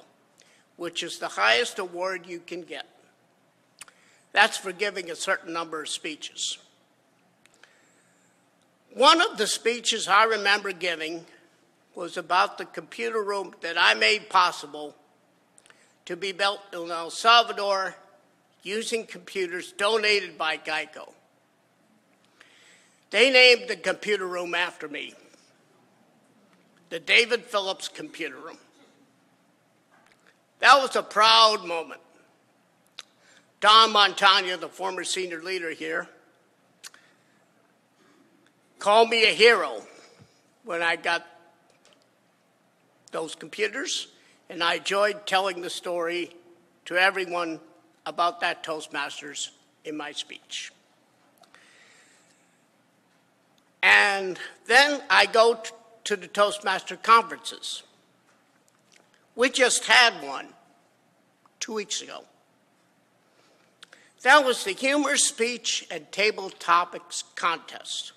which 0.77 1.03
is 1.03 1.19
the 1.19 1.27
highest 1.27 1.77
award 1.77 2.25
you 2.25 2.39
can 2.39 2.61
get. 2.61 2.85
That's 4.31 4.55
for 4.55 4.71
giving 4.71 5.11
a 5.11 5.15
certain 5.17 5.51
number 5.51 5.81
of 5.81 5.89
speeches. 5.89 6.57
One 8.93 9.19
of 9.19 9.37
the 9.37 9.45
speeches 9.45 10.07
I 10.07 10.23
remember 10.23 10.71
giving 10.71 11.25
was 11.95 12.15
about 12.15 12.57
the 12.57 12.63
computer 12.63 13.21
room 13.21 13.53
that 13.59 13.75
I 13.77 13.93
made 13.93 14.29
possible 14.29 14.95
to 16.05 16.15
be 16.15 16.31
built 16.31 16.61
in 16.71 16.91
El 16.91 17.09
Salvador 17.09 17.97
using 18.63 19.05
computers 19.05 19.73
donated 19.73 20.37
by 20.37 20.55
Geico. 20.55 21.11
They 23.09 23.29
named 23.29 23.69
the 23.69 23.75
computer 23.75 24.25
room 24.25 24.55
after 24.55 24.87
me 24.87 25.13
the 26.89 26.99
David 26.99 27.43
Phillips 27.43 27.87
Computer 27.87 28.35
Room. 28.35 28.57
That 30.59 30.81
was 30.81 30.95
a 30.95 31.03
proud 31.03 31.65
moment. 31.65 32.01
Don 33.61 33.91
Montagna, 33.91 34.59
the 34.59 34.69
former 34.69 35.03
senior 35.03 35.41
leader 35.41 35.71
here, 35.71 36.07
called 38.79 39.09
me 39.09 39.23
a 39.23 39.33
hero 39.33 39.81
when 40.63 40.81
I 40.81 40.95
got 40.95 41.25
those 43.11 43.35
computers, 43.35 44.07
and 44.49 44.63
I 44.63 44.75
enjoyed 44.75 45.25
telling 45.25 45.61
the 45.61 45.69
story 45.69 46.31
to 46.85 46.95
everyone 46.95 47.59
about 48.05 48.39
that 48.41 48.63
Toastmasters 48.63 49.49
in 49.85 49.97
my 49.97 50.11
speech. 50.11 50.71
And 53.81 54.37
then 54.67 55.01
I 55.09 55.25
go 55.25 55.61
to 56.09 56.15
the 56.15 56.25
Toastmaster 56.25 56.95
conferences. 56.95 57.83
We 59.35 59.51
just 59.51 59.85
had 59.85 60.11
one 60.23 60.47
two 61.59 61.73
weeks 61.73 62.01
ago. 62.01 62.23
That 64.23 64.43
was 64.43 64.63
the 64.63 64.71
Humor 64.71 65.17
Speech 65.17 65.87
and 65.91 66.11
Table 66.11 66.49
Topics 66.49 67.23
Contest. 67.35 68.13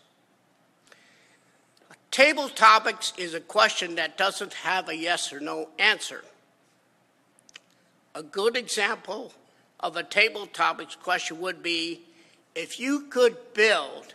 Table 2.10 2.48
topics 2.48 3.12
is 3.18 3.34
a 3.34 3.40
question 3.40 3.96
that 3.96 4.16
doesn't 4.16 4.54
have 4.54 4.88
a 4.88 4.96
yes 4.96 5.30
or 5.30 5.40
no 5.40 5.68
answer. 5.78 6.24
A 8.14 8.22
good 8.22 8.56
example 8.56 9.34
of 9.80 9.98
a 9.98 10.02
table 10.02 10.46
topics 10.46 10.94
question 10.94 11.42
would 11.42 11.62
be 11.62 12.00
if 12.54 12.80
you 12.80 13.02
could 13.10 13.36
build 13.52 14.14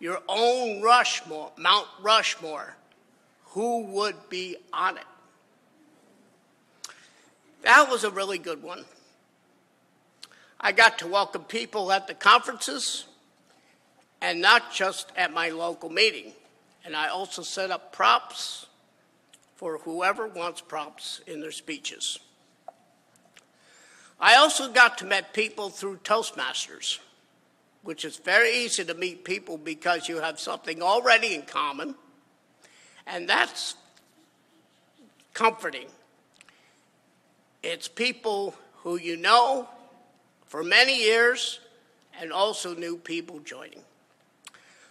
your 0.00 0.22
own 0.30 0.80
Rushmore, 0.80 1.52
Mount 1.58 1.88
Rushmore, 2.00 2.74
who 3.56 3.84
would 3.84 4.28
be 4.28 4.54
on 4.70 4.98
it? 4.98 5.04
That 7.62 7.88
was 7.88 8.04
a 8.04 8.10
really 8.10 8.36
good 8.36 8.62
one. 8.62 8.84
I 10.60 10.72
got 10.72 10.98
to 10.98 11.06
welcome 11.06 11.42
people 11.44 11.90
at 11.90 12.06
the 12.06 12.12
conferences 12.12 13.06
and 14.20 14.42
not 14.42 14.74
just 14.74 15.10
at 15.16 15.32
my 15.32 15.48
local 15.48 15.88
meeting. 15.88 16.32
And 16.84 16.94
I 16.94 17.08
also 17.08 17.40
set 17.40 17.70
up 17.70 17.94
props 17.94 18.66
for 19.54 19.78
whoever 19.78 20.28
wants 20.28 20.60
props 20.60 21.22
in 21.26 21.40
their 21.40 21.50
speeches. 21.50 22.18
I 24.20 24.34
also 24.34 24.70
got 24.70 24.98
to 24.98 25.06
meet 25.06 25.32
people 25.32 25.70
through 25.70 26.00
Toastmasters, 26.04 26.98
which 27.82 28.04
is 28.04 28.18
very 28.18 28.54
easy 28.54 28.84
to 28.84 28.92
meet 28.92 29.24
people 29.24 29.56
because 29.56 30.10
you 30.10 30.18
have 30.18 30.38
something 30.38 30.82
already 30.82 31.34
in 31.34 31.40
common, 31.44 31.94
and 33.06 33.28
that's 33.28 33.76
comforting. 35.34 35.86
It's 37.62 37.88
people 37.88 38.54
who 38.82 38.96
you 38.96 39.16
know 39.16 39.68
for 40.46 40.62
many 40.62 41.02
years 41.02 41.60
and 42.20 42.32
also 42.32 42.74
new 42.74 42.96
people 42.96 43.40
joining. 43.40 43.82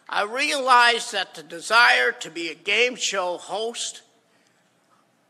I 0.08 0.24
realized 0.24 1.14
that 1.14 1.34
the 1.34 1.44
desire 1.44 2.12
to 2.12 2.30
be 2.30 2.50
a 2.50 2.56
game 2.56 2.96
show 2.96 3.38
host, 3.38 4.04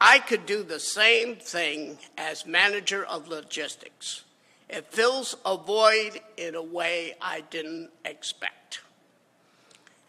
I 0.02 0.20
could 0.20 0.46
do 0.46 0.64
the 0.64 0.80
same 0.80 1.38
thing 1.38 1.98
as 2.18 2.46
manager 2.46 3.06
of 3.06 3.28
logistics. 3.28 4.24
It 4.70 4.92
fills 4.92 5.38
a 5.46 5.56
void 5.56 6.20
in 6.36 6.56
a 6.56 6.62
way 6.62 7.16
I 7.22 7.42
didn't 7.50 7.92
expect. 8.04 8.82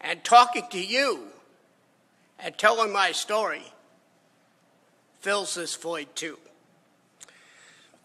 And 0.01 0.23
talking 0.23 0.63
to 0.71 0.83
you 0.83 1.27
and 2.39 2.57
telling 2.57 2.91
my 2.91 3.11
story 3.11 3.63
fills 5.19 5.55
this 5.55 5.75
void 5.75 6.07
too. 6.15 6.37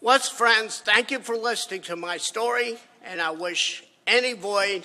What's 0.01 0.29
friends, 0.29 0.81
thank 0.81 1.11
you 1.11 1.21
for 1.21 1.37
listening 1.37 1.83
to 1.83 1.97
my 1.97 2.17
story, 2.17 2.79
and 3.05 3.21
I 3.21 3.31
wish 3.31 3.85
any 4.07 4.33
void 4.33 4.85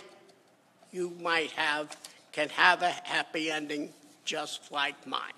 you 0.91 1.11
might 1.21 1.51
have 1.51 1.97
can 2.31 2.49
have 2.49 2.83
a 2.83 2.89
happy 2.89 3.49
ending 3.49 3.89
just 4.25 4.71
like 4.71 5.07
mine. 5.07 5.33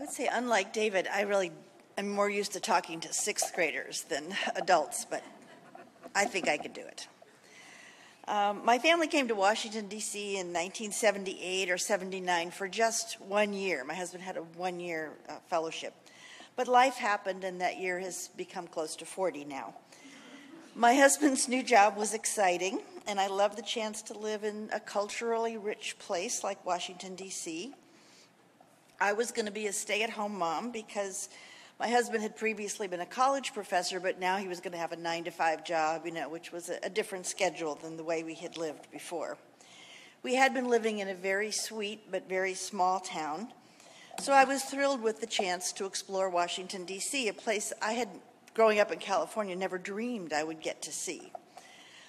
I 0.00 0.02
would 0.04 0.12
say, 0.12 0.30
unlike 0.32 0.72
David, 0.72 1.06
I 1.12 1.20
really 1.22 1.52
am 1.98 2.08
more 2.08 2.30
used 2.30 2.52
to 2.54 2.60
talking 2.60 3.00
to 3.00 3.12
sixth 3.12 3.54
graders 3.54 4.04
than 4.04 4.34
adults, 4.56 5.04
but 5.04 5.22
I 6.14 6.24
think 6.24 6.48
I 6.48 6.56
could 6.56 6.72
do 6.72 6.80
it. 6.80 7.06
Um, 8.26 8.64
my 8.64 8.78
family 8.78 9.08
came 9.08 9.28
to 9.28 9.34
Washington, 9.34 9.88
D.C. 9.88 10.38
in 10.38 10.54
1978 10.54 11.70
or 11.70 11.76
79 11.76 12.50
for 12.50 12.66
just 12.66 13.20
one 13.20 13.52
year. 13.52 13.84
My 13.84 13.92
husband 13.92 14.24
had 14.24 14.38
a 14.38 14.42
one 14.42 14.80
year 14.80 15.12
uh, 15.28 15.34
fellowship. 15.50 15.92
But 16.56 16.66
life 16.66 16.94
happened, 16.94 17.44
and 17.44 17.60
that 17.60 17.78
year 17.78 18.00
has 18.00 18.28
become 18.38 18.68
close 18.68 18.96
to 18.96 19.04
40 19.04 19.44
now. 19.44 19.74
My 20.74 20.94
husband's 20.94 21.46
new 21.46 21.62
job 21.62 21.98
was 21.98 22.14
exciting, 22.14 22.80
and 23.06 23.20
I 23.20 23.26
loved 23.26 23.58
the 23.58 23.62
chance 23.62 24.00
to 24.04 24.18
live 24.18 24.44
in 24.44 24.70
a 24.72 24.80
culturally 24.80 25.58
rich 25.58 25.98
place 25.98 26.42
like 26.42 26.64
Washington, 26.64 27.16
D.C. 27.16 27.74
I 29.02 29.14
was 29.14 29.32
going 29.32 29.46
to 29.46 29.52
be 29.52 29.66
a 29.66 29.72
stay 29.72 30.02
at 30.02 30.10
home 30.10 30.36
mom 30.36 30.72
because 30.72 31.30
my 31.78 31.88
husband 31.88 32.22
had 32.22 32.36
previously 32.36 32.86
been 32.86 33.00
a 33.00 33.06
college 33.06 33.54
professor, 33.54 33.98
but 33.98 34.20
now 34.20 34.36
he 34.36 34.46
was 34.46 34.60
going 34.60 34.72
to 34.72 34.78
have 34.78 34.92
a 34.92 34.96
nine 34.96 35.24
to 35.24 35.30
five 35.30 35.64
job, 35.64 36.04
you 36.04 36.12
know, 36.12 36.28
which 36.28 36.52
was 36.52 36.68
a, 36.68 36.78
a 36.82 36.90
different 36.90 37.24
schedule 37.24 37.76
than 37.76 37.96
the 37.96 38.04
way 38.04 38.22
we 38.22 38.34
had 38.34 38.58
lived 38.58 38.90
before. 38.90 39.38
We 40.22 40.34
had 40.34 40.52
been 40.52 40.68
living 40.68 40.98
in 40.98 41.08
a 41.08 41.14
very 41.14 41.50
sweet 41.50 42.10
but 42.10 42.28
very 42.28 42.52
small 42.52 43.00
town, 43.00 43.48
so 44.20 44.34
I 44.34 44.44
was 44.44 44.64
thrilled 44.64 45.02
with 45.02 45.22
the 45.22 45.26
chance 45.26 45.72
to 45.72 45.86
explore 45.86 46.28
Washington, 46.28 46.84
D.C., 46.84 47.26
a 47.28 47.32
place 47.32 47.72
I 47.80 47.92
had, 47.92 48.10
growing 48.52 48.80
up 48.80 48.92
in 48.92 48.98
California, 48.98 49.56
never 49.56 49.78
dreamed 49.78 50.34
I 50.34 50.44
would 50.44 50.60
get 50.60 50.82
to 50.82 50.92
see. 50.92 51.32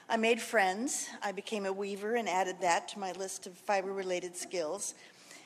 I 0.10 0.18
made 0.18 0.42
friends. 0.42 1.08
I 1.24 1.32
became 1.32 1.66
a 1.66 1.72
weaver 1.72 2.16
and 2.16 2.28
added 2.28 2.58
that 2.60 2.90
to 2.90 3.00
my 3.00 3.14
list 3.14 3.48
of 3.48 3.54
fiber 3.54 3.94
related 3.94 4.36
skills. 4.36 4.94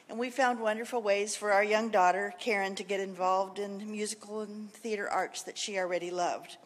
And 0.07 0.19
we 0.19 0.29
found 0.29 0.59
wonderful 0.59 1.01
ways 1.01 1.35
for 1.35 1.51
our 1.51 1.63
young 1.63 1.89
daughter, 1.89 2.33
Karen, 2.39 2.75
to 2.75 2.83
get 2.83 2.99
involved 2.99 3.57
in 3.57 3.91
musical 3.91 4.41
and 4.41 4.71
theater 4.71 5.09
arts 5.09 5.41
that 5.43 5.57
she 5.57 5.79
already 5.79 6.11
loved. 6.11 6.57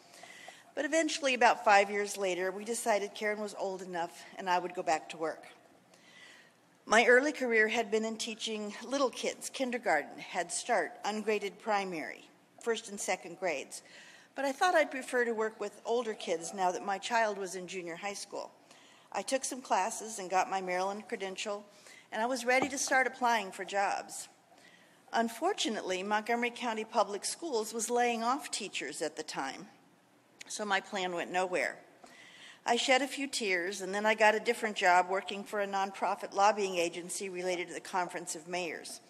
But 0.76 0.84
eventually, 0.84 1.34
about 1.34 1.64
five 1.64 1.90
years 1.90 2.18
later, 2.18 2.52
we 2.52 2.66
decided 2.66 3.16
Karen 3.16 3.40
was 3.40 3.56
old 3.58 3.82
enough 3.82 4.24
and 4.38 4.50
I 4.50 4.60
would 4.60 4.76
go 4.76 4.84
back 4.84 5.10
to 5.10 5.18
work. 5.18 5.46
My 6.86 7.06
early 7.06 7.32
career 7.32 7.68
had 7.68 7.92
been 7.92 8.04
in 8.04 8.18
teaching 8.18 8.74
little 8.86 9.10
kids, 9.10 9.50
kindergarten, 9.50 10.20
Head 10.20 10.52
Start, 10.52 10.92
ungraded 11.06 11.60
primary, 11.60 12.28
first 12.62 12.90
and 12.90 13.00
second 13.00 13.40
grades. 13.40 13.84
But 14.36 14.46
I 14.46 14.52
thought 14.52 14.76
I'd 14.76 14.92
prefer 14.92 15.24
to 15.24 15.34
work 15.34 15.60
with 15.60 15.82
older 15.86 16.14
kids 16.14 16.54
now 16.54 16.72
that 16.72 16.86
my 16.86 16.98
child 16.98 17.38
was 17.38 17.56
in 17.56 17.68
junior 17.68 17.96
high 17.96 18.14
school. 18.14 18.52
I 19.12 19.22
took 19.22 19.46
some 19.46 19.62
classes 19.62 20.20
and 20.20 20.30
got 20.30 20.50
my 20.50 20.62
Maryland 20.62 21.08
credential 21.08 21.66
and 22.12 22.22
I 22.22 22.26
was 22.26 22.46
ready 22.46 22.68
to 22.70 22.78
start 22.78 23.08
applying 23.08 23.52
for 23.52 23.66
jobs. 23.66 24.28
Unfortunately, 25.14 26.04
Montgomery 26.04 26.52
County 26.52 26.84
Public 26.84 27.26
Schools 27.26 27.74
was 27.74 27.90
laying 27.90 28.24
off 28.24 28.52
teachers 28.52 29.02
at 29.02 29.16
the 29.16 29.24
time, 29.24 29.68
so 30.48 30.66
my 30.66 30.80
plan 30.80 31.14
went 31.14 31.32
nowhere. 31.32 31.78
I 32.66 32.76
shed 32.76 33.02
a 33.02 33.08
few 33.08 33.28
tears, 33.28 33.82
and 33.82 33.94
then 33.94 34.06
I 34.06 34.14
got 34.14 34.36
a 34.36 34.40
different 34.40 34.76
job 34.76 35.08
working 35.10 35.44
for 35.44 35.62
a 35.62 35.68
nonprofit 35.68 36.36
lobbying 36.36 36.78
agency 36.78 37.30
related 37.30 37.70
to 37.70 37.74
the 37.74 37.80
Conference 37.80 38.36
of 38.36 38.48
Mayors. 38.48 39.02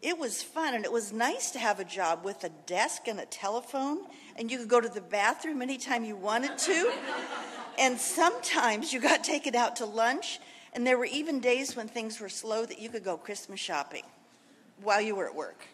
It 0.00 0.18
was 0.18 0.42
fun, 0.42 0.74
and 0.74 0.84
it 0.84 0.92
was 0.92 1.12
nice 1.12 1.50
to 1.50 1.58
have 1.58 1.78
a 1.78 1.84
job 1.84 2.24
with 2.24 2.42
a 2.44 2.48
desk 2.66 3.06
and 3.06 3.20
a 3.20 3.26
telephone, 3.26 3.98
and 4.36 4.50
you 4.50 4.58
could 4.58 4.68
go 4.68 4.80
to 4.80 4.88
the 4.88 5.00
bathroom 5.00 5.62
anytime 5.62 6.04
you 6.04 6.16
wanted 6.16 6.56
to. 6.58 6.92
and 7.78 7.98
sometimes 7.98 8.92
you 8.92 9.00
got 9.00 9.22
taken 9.22 9.54
out 9.54 9.76
to 9.76 9.86
lunch, 9.86 10.40
and 10.72 10.86
there 10.86 10.98
were 10.98 11.06
even 11.06 11.40
days 11.40 11.76
when 11.76 11.88
things 11.88 12.20
were 12.20 12.28
slow 12.28 12.64
that 12.64 12.80
you 12.80 12.88
could 12.88 13.04
go 13.04 13.16
Christmas 13.16 13.60
shopping 13.60 14.04
while 14.82 15.00
you 15.00 15.14
were 15.14 15.26
at 15.26 15.34
work. 15.34 15.66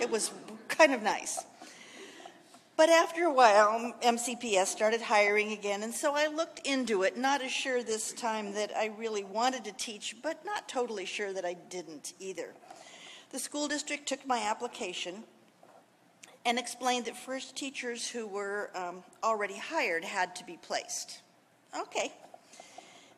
It 0.00 0.10
was 0.10 0.32
kind 0.68 0.92
of 0.92 1.02
nice. 1.02 1.44
But 2.76 2.90
after 2.90 3.24
a 3.24 3.32
while, 3.32 3.92
MCPS 4.02 4.66
started 4.66 5.00
hiring 5.00 5.50
again, 5.50 5.82
and 5.82 5.92
so 5.92 6.14
I 6.14 6.28
looked 6.28 6.60
into 6.64 7.02
it, 7.02 7.16
not 7.16 7.42
as 7.42 7.50
sure 7.50 7.82
this 7.82 8.12
time 8.12 8.54
that 8.54 8.70
I 8.76 8.92
really 8.96 9.24
wanted 9.24 9.64
to 9.64 9.72
teach, 9.72 10.14
but 10.22 10.44
not 10.44 10.68
totally 10.68 11.04
sure 11.04 11.32
that 11.32 11.44
I 11.44 11.54
didn't 11.54 12.12
either. 12.20 12.54
The 13.30 13.38
school 13.40 13.66
district 13.66 14.06
took 14.06 14.24
my 14.26 14.38
application 14.42 15.24
and 16.46 16.56
explained 16.56 17.06
that 17.06 17.16
first 17.16 17.56
teachers 17.56 18.08
who 18.08 18.28
were 18.28 18.70
um, 18.76 19.02
already 19.24 19.56
hired 19.56 20.04
had 20.04 20.36
to 20.36 20.44
be 20.44 20.56
placed. 20.62 21.22
Okay, 21.78 22.12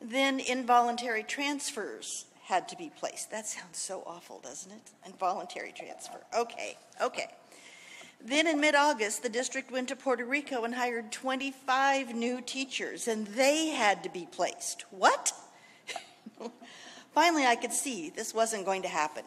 then 0.01 0.41
involuntary 0.41 1.23
transfers 1.23 2.27
had 2.45 2.69
to 2.69 2.77
be 2.77 2.91
placed. 2.99 3.31
That 3.31 3.47
sounds 3.47 3.79
so 3.79 4.03
awful, 4.07 4.41
doesn't 4.41 4.73
it? 4.73 4.91
Involuntary 5.07 5.73
transfer. 5.73 6.19
Okay, 6.37 6.77
okay. 7.01 7.27
Then 8.23 8.47
in 8.47 8.61
mid 8.61 8.75
August, 8.75 9.23
the 9.23 9.29
district 9.29 9.71
went 9.71 9.89
to 9.89 9.97
Puerto 9.97 10.25
Rico 10.25 10.65
and 10.65 10.75
hired 10.75 11.13
25 11.13 12.15
new 12.15 12.41
teachers, 12.41 13.09
and 13.09 13.27
they 13.29 13.69
had 13.69 14.03
to 14.03 14.11
be 14.11 14.27
placed. 14.31 14.85
What? 14.91 15.33
Finally, 17.15 17.47
I 17.47 17.57
could 17.57 17.73
see 17.73 18.11
this 18.11 18.35
wasn't 18.35 18.67
going 18.67 18.83
to 18.83 18.89
happen. 18.89 19.25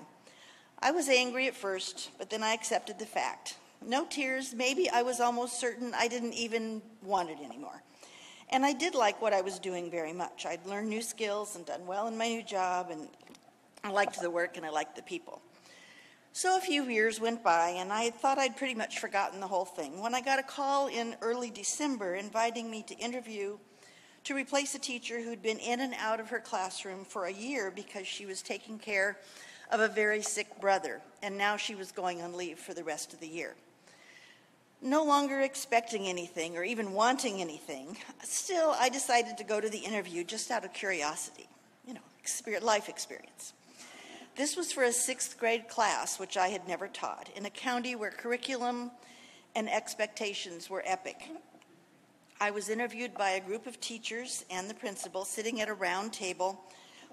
I 0.80 0.92
was 0.92 1.08
angry 1.08 1.48
at 1.48 1.56
first, 1.56 2.10
but 2.18 2.30
then 2.30 2.44
I 2.44 2.54
accepted 2.54 3.00
the 3.00 3.06
fact. 3.06 3.56
No 3.86 4.06
tears, 4.06 4.54
maybe 4.54 4.90
I 4.90 5.02
was 5.02 5.20
almost 5.20 5.60
certain 5.60 5.94
I 5.96 6.08
didn't 6.08 6.34
even 6.34 6.82
want 7.02 7.30
it 7.30 7.40
anymore. 7.44 7.82
And 8.50 8.66
I 8.66 8.74
did 8.74 8.96
like 8.96 9.22
what 9.22 9.34
I 9.34 9.42
was 9.42 9.60
doing 9.60 9.90
very 9.90 10.14
much. 10.14 10.46
I'd 10.46 10.66
learned 10.66 10.90
new 10.90 11.02
skills 11.02 11.56
and 11.56 11.66
done 11.66 11.86
well 11.86 12.08
in 12.08 12.18
my 12.18 12.28
new 12.28 12.44
job, 12.44 12.90
and 12.92 13.08
I 13.84 13.90
liked 13.90 14.22
the 14.22 14.30
work 14.30 14.58
and 14.58 14.66
I 14.66 14.70
liked 14.70 14.96
the 14.96 15.02
people. 15.02 15.42
So 16.36 16.58
a 16.58 16.60
few 16.62 16.86
years 16.86 17.20
went 17.20 17.44
by, 17.44 17.70
and 17.70 17.94
I 17.94 18.10
thought 18.10 18.40
I'd 18.40 18.58
pretty 18.58 18.74
much 18.74 18.98
forgotten 18.98 19.40
the 19.40 19.48
whole 19.48 19.66
thing 19.66 20.02
when 20.02 20.16
I 20.16 20.22
got 20.22 20.40
a 20.40 20.44
call 20.44 20.88
in 20.88 21.16
early 21.22 21.52
December 21.52 22.16
inviting 22.16 22.72
me 22.72 22.82
to 22.88 22.96
interview 22.96 23.58
to 24.24 24.34
replace 24.34 24.74
a 24.74 24.80
teacher 24.80 25.22
who'd 25.22 25.44
been 25.44 25.60
in 25.60 25.82
and 25.82 25.94
out 26.00 26.20
of 26.20 26.30
her 26.30 26.40
classroom 26.40 27.06
for 27.06 27.26
a 27.26 27.32
year 27.32 27.72
because 27.76 28.08
she 28.08 28.26
was 28.26 28.42
taking 28.42 28.80
care 28.80 29.20
of 29.70 29.80
a 29.80 29.88
very 29.88 30.22
sick 30.22 30.60
brother, 30.60 31.02
and 31.22 31.38
now 31.38 31.56
she 31.56 31.76
was 31.76 31.92
going 31.92 32.22
on 32.22 32.34
leave 32.34 32.58
for 32.58 32.74
the 32.74 32.84
rest 32.84 33.14
of 33.14 33.20
the 33.20 33.28
year. 33.28 33.56
No 34.86 35.06
longer 35.06 35.40
expecting 35.40 36.08
anything 36.08 36.58
or 36.58 36.64
even 36.66 36.92
wanting 36.92 37.40
anything, 37.40 37.96
still, 38.22 38.76
I 38.78 38.90
decided 38.90 39.38
to 39.38 39.46
go 39.46 39.62
to 39.62 39.70
the 39.70 39.78
interview 39.78 40.26
just 40.26 40.52
out 40.52 40.66
of 40.66 40.74
curiosity, 40.74 41.48
you 41.88 41.94
know, 41.94 42.02
life 42.62 42.90
experience. 42.90 43.54
This 44.36 44.58
was 44.58 44.74
for 44.74 44.84
a 44.84 44.92
sixth 44.92 45.40
grade 45.40 45.70
class, 45.70 46.20
which 46.20 46.36
I 46.36 46.50
had 46.50 46.68
never 46.68 46.90
taught, 46.90 47.30
in 47.34 47.46
a 47.46 47.50
county 47.50 47.96
where 47.96 48.12
curriculum 48.12 48.92
and 49.56 49.70
expectations 49.70 50.70
were 50.70 50.84
epic. 50.86 51.30
I 52.42 52.52
was 52.52 52.68
interviewed 52.68 53.14
by 53.14 53.30
a 53.30 53.40
group 53.40 53.68
of 53.68 53.80
teachers 53.80 54.44
and 54.50 54.70
the 54.70 54.74
principal 54.74 55.24
sitting 55.24 55.62
at 55.62 55.70
a 55.70 55.74
round 55.74 56.12
table 56.12 56.62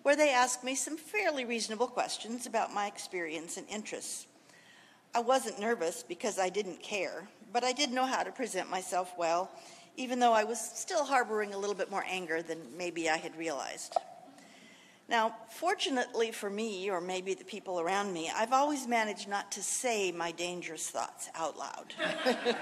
where 0.03 0.17
they 0.17 0.31
asked 0.31 0.65
me 0.65 0.75
some 0.75 0.97
fairly 0.97 1.45
reasonable 1.45 1.87
questions 1.87 2.47
about 2.47 2.75
my 2.75 2.89
experience 2.89 3.59
and 3.59 3.69
interests. 3.69 4.27
I 5.15 5.21
wasn't 5.21 5.61
nervous 5.61 6.03
because 6.03 6.39
I 6.39 6.49
didn't 6.49 6.83
care, 6.83 7.29
but 7.53 7.65
I 7.65 7.73
did 7.73 7.93
know 7.93 8.07
how 8.07 8.23
to 8.23 8.31
present 8.31 8.71
myself 8.71 9.13
well, 9.19 9.51
even 9.97 10.19
though 10.19 10.33
I 10.33 10.45
was 10.45 10.61
still 10.61 11.05
harboring 11.05 11.55
a 11.55 11.59
little 11.59 11.75
bit 11.75 11.91
more 11.91 12.05
anger 12.09 12.43
than 12.43 12.59
maybe 12.77 13.11
I 13.11 13.17
had 13.17 13.37
realized. 13.37 13.97
Now, 15.09 15.35
fortunately 15.51 16.31
for 16.31 16.49
me, 16.49 16.89
or 16.89 17.01
maybe 17.01 17.35
the 17.35 17.45
people 17.45 17.81
around 17.81 18.13
me, 18.13 18.31
I've 18.35 18.53
always 18.53 18.87
managed 18.87 19.29
not 19.29 19.51
to 19.53 19.63
say 19.63 20.13
my 20.13 20.31
dangerous 20.31 20.89
thoughts 20.89 21.29
out 21.35 21.59
loud. 21.59 21.95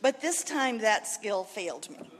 but 0.00 0.22
this 0.22 0.42
time 0.42 0.78
that 0.78 1.06
skill 1.06 1.44
failed 1.44 1.90
me. 1.90 2.10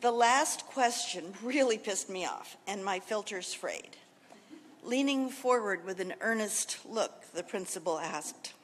The 0.00 0.10
last 0.10 0.64
question 0.64 1.34
really 1.42 1.76
pissed 1.76 2.08
me 2.08 2.24
off, 2.24 2.56
and 2.66 2.82
my 2.82 3.00
filters 3.00 3.52
frayed. 3.52 3.98
Leaning 4.82 5.28
forward 5.28 5.84
with 5.84 6.00
an 6.00 6.14
earnest 6.22 6.78
look, 6.88 7.30
the 7.34 7.42
principal 7.42 7.98
asked, 7.98 8.54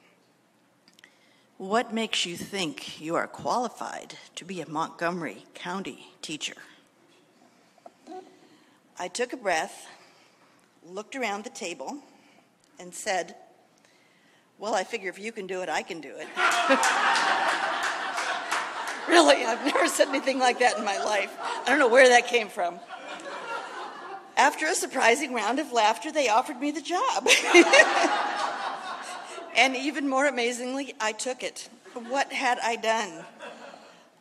What 1.57 1.91
makes 1.91 2.23
you 2.23 2.37
think 2.37 3.01
you 3.01 3.15
are 3.15 3.25
qualified 3.25 4.13
to 4.35 4.45
be 4.45 4.61
a 4.61 4.69
Montgomery 4.69 5.45
County 5.55 6.09
teacher? 6.21 6.53
I 8.99 9.07
took 9.07 9.33
a 9.33 9.37
breath, 9.37 9.87
looked 10.87 11.15
around 11.15 11.45
the 11.45 11.49
table, 11.49 11.97
and 12.79 12.93
said, 12.93 13.33
Well, 14.59 14.75
I 14.75 14.83
figure 14.83 15.09
if 15.09 15.17
you 15.17 15.31
can 15.31 15.47
do 15.47 15.63
it, 15.63 15.69
I 15.69 15.81
can 15.81 15.99
do 15.99 16.09
it. 16.09 16.27
really, 19.07 19.43
I've 19.43 19.65
never 19.65 19.87
said 19.87 20.09
anything 20.09 20.37
like 20.37 20.59
that 20.59 20.77
in 20.77 20.85
my 20.85 21.03
life. 21.03 21.35
I 21.41 21.63
don't 21.65 21.79
know 21.79 21.87
where 21.87 22.09
that 22.09 22.27
came 22.27 22.49
from. 22.49 22.79
After 24.37 24.67
a 24.67 24.75
surprising 24.75 25.33
round 25.33 25.57
of 25.57 25.71
laughter, 25.71 26.11
they 26.11 26.29
offered 26.29 26.61
me 26.61 26.69
the 26.69 26.81
job. 26.81 27.27
and 29.57 29.75
even 29.75 30.07
more 30.07 30.27
amazingly, 30.27 30.93
I 31.01 31.11
took 31.11 31.43
it. 31.43 31.67
What 31.93 32.31
had 32.31 32.59
I 32.59 32.75
done? 32.75 33.25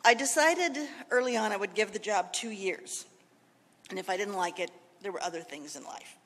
I 0.05 0.15
decided 0.15 0.77
early 1.11 1.37
on 1.37 1.53
I 1.53 1.57
would 1.57 1.75
give 1.75 1.93
the 1.93 1.99
job 1.99 2.33
two 2.33 2.51
years. 2.51 3.05
And 3.91 3.99
if 3.99 4.09
I 4.09 4.17
didn't 4.17 4.35
like 4.35 4.59
it, 4.59 4.71
there 5.03 5.13
were 5.13 5.23
other 5.23 5.41
things 5.41 5.77
in 5.77 5.85
life. 5.85 6.17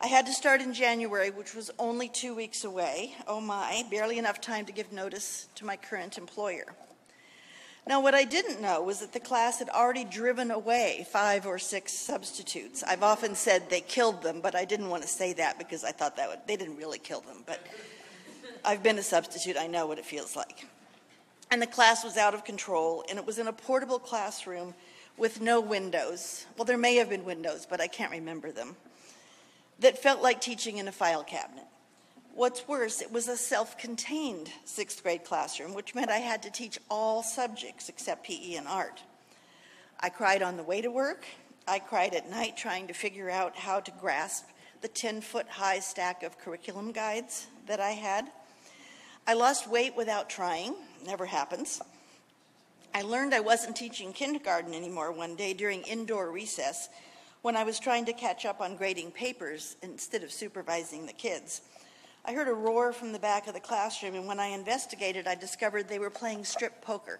I 0.00 0.06
had 0.06 0.26
to 0.26 0.32
start 0.32 0.60
in 0.60 0.74
January, 0.74 1.30
which 1.30 1.54
was 1.54 1.70
only 1.78 2.08
two 2.08 2.34
weeks 2.34 2.64
away. 2.64 3.14
Oh 3.26 3.40
my, 3.40 3.84
barely 3.90 4.18
enough 4.18 4.40
time 4.40 4.66
to 4.66 4.72
give 4.72 4.92
notice 4.92 5.48
to 5.56 5.64
my 5.64 5.76
current 5.76 6.18
employer. 6.18 6.74
Now, 7.86 8.00
what 8.00 8.14
I 8.14 8.24
didn't 8.24 8.62
know 8.62 8.82
was 8.82 9.00
that 9.00 9.12
the 9.12 9.20
class 9.20 9.58
had 9.58 9.68
already 9.68 10.04
driven 10.04 10.50
away 10.50 11.06
five 11.10 11.46
or 11.46 11.58
six 11.58 11.92
substitutes. 11.92 12.82
I've 12.82 13.02
often 13.02 13.34
said 13.34 13.68
they 13.68 13.82
killed 13.82 14.22
them, 14.22 14.40
but 14.40 14.54
I 14.54 14.64
didn't 14.64 14.88
want 14.88 15.02
to 15.02 15.08
say 15.08 15.34
that 15.34 15.58
because 15.58 15.84
I 15.84 15.92
thought 15.92 16.16
that 16.16 16.28
would, 16.30 16.38
they 16.46 16.56
didn't 16.56 16.76
really 16.76 16.98
kill 16.98 17.20
them. 17.20 17.42
But 17.46 17.60
I've 18.64 18.82
been 18.82 18.98
a 18.98 19.02
substitute, 19.02 19.56
I 19.58 19.66
know 19.66 19.86
what 19.86 19.98
it 19.98 20.06
feels 20.06 20.36
like. 20.36 20.66
And 21.50 21.60
the 21.60 21.66
class 21.66 22.02
was 22.02 22.16
out 22.16 22.34
of 22.34 22.44
control, 22.44 23.04
and 23.08 23.18
it 23.18 23.26
was 23.26 23.38
in 23.38 23.46
a 23.46 23.52
portable 23.52 23.98
classroom 23.98 24.74
with 25.16 25.40
no 25.40 25.60
windows. 25.60 26.46
Well, 26.56 26.64
there 26.64 26.78
may 26.78 26.96
have 26.96 27.10
been 27.10 27.24
windows, 27.24 27.66
but 27.68 27.80
I 27.80 27.86
can't 27.86 28.10
remember 28.10 28.50
them. 28.50 28.76
That 29.80 29.98
felt 29.98 30.22
like 30.22 30.40
teaching 30.40 30.78
in 30.78 30.88
a 30.88 30.92
file 30.92 31.22
cabinet. 31.22 31.66
What's 32.34 32.66
worse, 32.66 33.00
it 33.00 33.12
was 33.12 33.28
a 33.28 33.36
self 33.36 33.78
contained 33.78 34.50
sixth 34.64 35.02
grade 35.02 35.24
classroom, 35.24 35.74
which 35.74 35.94
meant 35.94 36.10
I 36.10 36.18
had 36.18 36.42
to 36.42 36.50
teach 36.50 36.78
all 36.90 37.22
subjects 37.22 37.88
except 37.88 38.26
PE 38.26 38.54
and 38.54 38.66
art. 38.66 39.02
I 40.00 40.08
cried 40.08 40.42
on 40.42 40.56
the 40.56 40.64
way 40.64 40.80
to 40.80 40.90
work. 40.90 41.24
I 41.68 41.78
cried 41.78 42.14
at 42.14 42.28
night 42.28 42.56
trying 42.56 42.88
to 42.88 42.94
figure 42.94 43.30
out 43.30 43.56
how 43.56 43.80
to 43.80 43.90
grasp 44.00 44.46
the 44.80 44.88
10 44.88 45.20
foot 45.20 45.48
high 45.48 45.78
stack 45.78 46.22
of 46.22 46.38
curriculum 46.38 46.90
guides 46.90 47.46
that 47.66 47.80
I 47.80 47.92
had. 47.92 48.30
I 49.26 49.32
lost 49.32 49.66
weight 49.66 49.96
without 49.96 50.28
trying, 50.28 50.74
never 51.06 51.24
happens. 51.24 51.80
I 52.94 53.00
learned 53.00 53.32
I 53.32 53.40
wasn't 53.40 53.74
teaching 53.74 54.12
kindergarten 54.12 54.74
anymore 54.74 55.12
one 55.12 55.34
day 55.34 55.54
during 55.54 55.80
indoor 55.82 56.30
recess 56.30 56.90
when 57.40 57.56
I 57.56 57.64
was 57.64 57.78
trying 57.78 58.04
to 58.04 58.12
catch 58.12 58.44
up 58.44 58.60
on 58.60 58.76
grading 58.76 59.12
papers 59.12 59.76
instead 59.82 60.24
of 60.24 60.30
supervising 60.30 61.06
the 61.06 61.14
kids. 61.14 61.62
I 62.26 62.34
heard 62.34 62.48
a 62.48 62.52
roar 62.52 62.92
from 62.92 63.12
the 63.12 63.18
back 63.18 63.46
of 63.48 63.54
the 63.54 63.60
classroom, 63.60 64.14
and 64.14 64.26
when 64.26 64.40
I 64.40 64.48
investigated, 64.48 65.26
I 65.26 65.34
discovered 65.36 65.88
they 65.88 65.98
were 65.98 66.10
playing 66.10 66.44
strip 66.44 66.82
poker. 66.82 67.18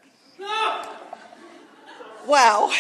wow. 2.27 2.71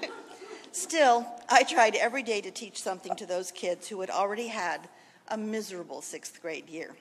Still, 0.72 1.26
I 1.48 1.62
tried 1.62 1.94
every 1.94 2.24
day 2.24 2.40
to 2.40 2.50
teach 2.50 2.82
something 2.82 3.14
to 3.16 3.26
those 3.26 3.52
kids 3.52 3.88
who 3.88 4.00
had 4.00 4.10
already 4.10 4.48
had 4.48 4.88
a 5.28 5.36
miserable 5.36 6.02
sixth 6.02 6.42
grade 6.42 6.68
year. 6.68 6.94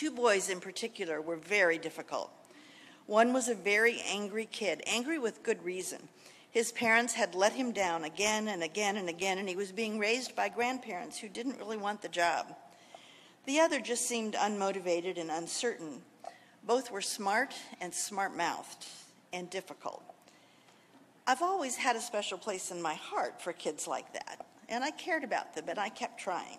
Two 0.00 0.10
boys 0.10 0.48
in 0.48 0.60
particular 0.60 1.20
were 1.20 1.36
very 1.36 1.76
difficult. 1.76 2.30
One 3.04 3.34
was 3.34 3.50
a 3.50 3.54
very 3.54 4.00
angry 4.08 4.48
kid, 4.50 4.82
angry 4.86 5.18
with 5.18 5.42
good 5.42 5.62
reason. 5.62 6.08
His 6.50 6.72
parents 6.72 7.12
had 7.12 7.34
let 7.34 7.52
him 7.52 7.70
down 7.70 8.04
again 8.04 8.48
and 8.48 8.62
again 8.62 8.96
and 8.96 9.10
again, 9.10 9.36
and 9.36 9.46
he 9.46 9.56
was 9.56 9.72
being 9.72 9.98
raised 9.98 10.34
by 10.34 10.48
grandparents 10.48 11.18
who 11.18 11.28
didn't 11.28 11.58
really 11.58 11.76
want 11.76 12.00
the 12.00 12.08
job. 12.08 12.46
The 13.44 13.60
other 13.60 13.78
just 13.78 14.08
seemed 14.08 14.32
unmotivated 14.32 15.20
and 15.20 15.30
uncertain. 15.30 16.00
Both 16.66 16.90
were 16.90 17.02
smart 17.02 17.52
and 17.82 17.92
smart 17.92 18.34
mouthed 18.34 18.86
and 19.34 19.50
difficult. 19.50 20.02
I've 21.26 21.42
always 21.42 21.76
had 21.76 21.94
a 21.94 22.00
special 22.00 22.38
place 22.38 22.70
in 22.70 22.80
my 22.80 22.94
heart 22.94 23.42
for 23.42 23.52
kids 23.52 23.86
like 23.86 24.10
that, 24.14 24.46
and 24.66 24.82
I 24.82 24.92
cared 24.92 25.24
about 25.24 25.54
them, 25.54 25.68
and 25.68 25.78
I 25.78 25.90
kept 25.90 26.18
trying. 26.18 26.56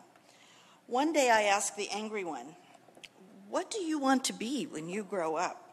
One 0.85 1.11
day 1.11 1.31
I 1.31 1.43
asked 1.43 1.75
the 1.75 1.89
angry 1.89 2.23
one, 2.23 2.55
What 3.51 3.69
do 3.69 3.79
you 3.79 3.99
want 3.99 4.23
to 4.25 4.33
be 4.33 4.65
when 4.65 4.87
you 4.87 5.03
grow 5.03 5.35
up? 5.35 5.67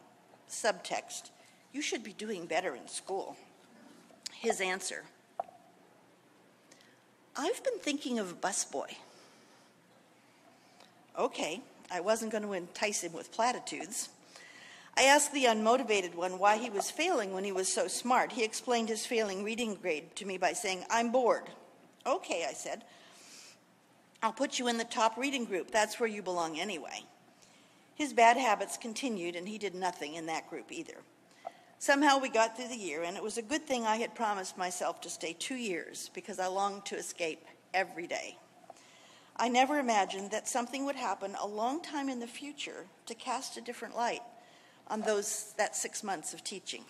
subtext, 0.51 1.31
you 1.73 1.81
should 1.81 2.03
be 2.03 2.13
doing 2.13 2.47
better 2.47 2.75
in 2.75 2.89
school. 2.89 3.37
His 4.33 4.61
answer, 4.61 5.05
I've 7.37 7.63
been 7.63 7.79
thinking 7.79 8.19
of 8.19 8.33
a 8.33 8.35
busboy. 8.35 8.97
Okay, 11.17 11.61
I 11.89 12.01
wasn't 12.01 12.33
going 12.33 12.43
to 12.43 12.53
entice 12.53 13.05
him 13.05 13.13
with 13.13 13.31
platitudes. 13.31 14.09
I 14.97 15.05
asked 15.05 15.33
the 15.33 15.45
unmotivated 15.45 16.17
one 16.17 16.41
why 16.41 16.57
he 16.57 16.71
was 16.71 16.91
failing 16.91 17.33
when 17.33 17.45
he 17.45 17.53
was 17.53 17.73
so 17.73 17.87
smart. 17.87 18.33
He 18.33 18.43
explained 18.43 18.89
his 18.89 19.07
failing 19.07 19.45
reading 19.45 19.77
grade 19.77 20.17
to 20.17 20.25
me 20.25 20.37
by 20.37 20.53
saying, 20.53 20.85
I'm 20.91 21.13
bored. 21.13 21.45
Okay, 22.05 22.45
I 22.49 22.55
said. 22.55 22.83
I'll 24.21 24.33
put 24.33 24.59
you 24.59 24.67
in 24.67 24.79
the 24.79 24.85
top 24.85 25.17
reading 25.17 25.45
group. 25.45 25.71
That's 25.71 26.01
where 26.01 26.09
you 26.09 26.23
belong 26.23 26.59
anyway. 26.59 27.05
His 27.99 28.13
bad 28.13 28.37
habits 28.37 28.77
continued, 28.77 29.35
and 29.35 29.49
he 29.49 29.59
did 29.59 29.75
nothing 29.75 30.15
in 30.15 30.27
that 30.27 30.49
group 30.49 30.71
either. 30.71 30.99
Somehow 31.81 32.19
we 32.19 32.29
got 32.29 32.57
through 32.57 32.69
the 32.69 32.77
year, 32.77 33.03
and 33.03 33.17
it 33.17 33.23
was 33.25 33.39
a 33.39 33.43
good 33.43 33.67
thing 33.67 33.85
I 33.85 33.97
had 33.97 34.15
promised 34.15 34.57
myself 34.57 35.01
to 35.01 35.11
stay 35.11 35.33
two 35.33 35.57
years 35.57 36.09
because 36.15 36.39
I 36.39 36.47
longed 36.47 36.85
to 36.87 36.97
escape 36.97 37.45
every 37.75 38.07
day. 38.07 38.39
I 39.37 39.49
never 39.49 39.81
imagined 39.81 40.31
that 40.31 40.47
something 40.47 40.87
would 40.87 40.95
happen 40.95 41.35
a 41.41 41.47
long 41.47 41.83
time 41.83 42.09
in 42.09 42.21
the 42.21 42.29
future 42.29 42.87
to 43.07 43.15
cast 43.17 43.57
a 43.57 43.61
different 43.61 43.97
light 43.97 44.23
on 44.87 45.01
those 45.01 45.55
that 45.59 45.75
6 45.75 46.05
months 46.05 46.33
of 46.33 46.45
teaching. 46.45 46.85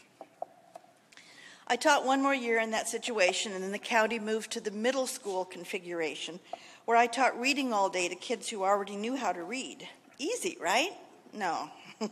I 1.66 1.77
taught 1.77 2.05
one 2.05 2.23
more 2.23 2.35
year 2.35 2.61
in 2.61 2.71
that 2.73 2.87
situation, 2.87 3.53
and 3.53 3.64
then 3.64 3.73
the 3.73 3.79
county 3.79 4.18
moved 4.18 4.51
to 4.53 4.61
the 4.61 4.71
middle 4.71 5.07
school 5.07 5.47
configuration, 5.47 6.38
where 6.85 6.99
I 6.99 7.07
taught 7.07 7.40
reading 7.40 7.73
all 7.73 7.88
day 7.88 8.09
to 8.09 8.14
kids 8.14 8.51
who 8.51 8.62
already 8.62 8.97
knew 8.97 9.16
how 9.16 9.33
to 9.33 9.42
read. 9.42 9.88
Easy, 10.19 10.57
right? 10.61 10.91
No. 11.33 11.71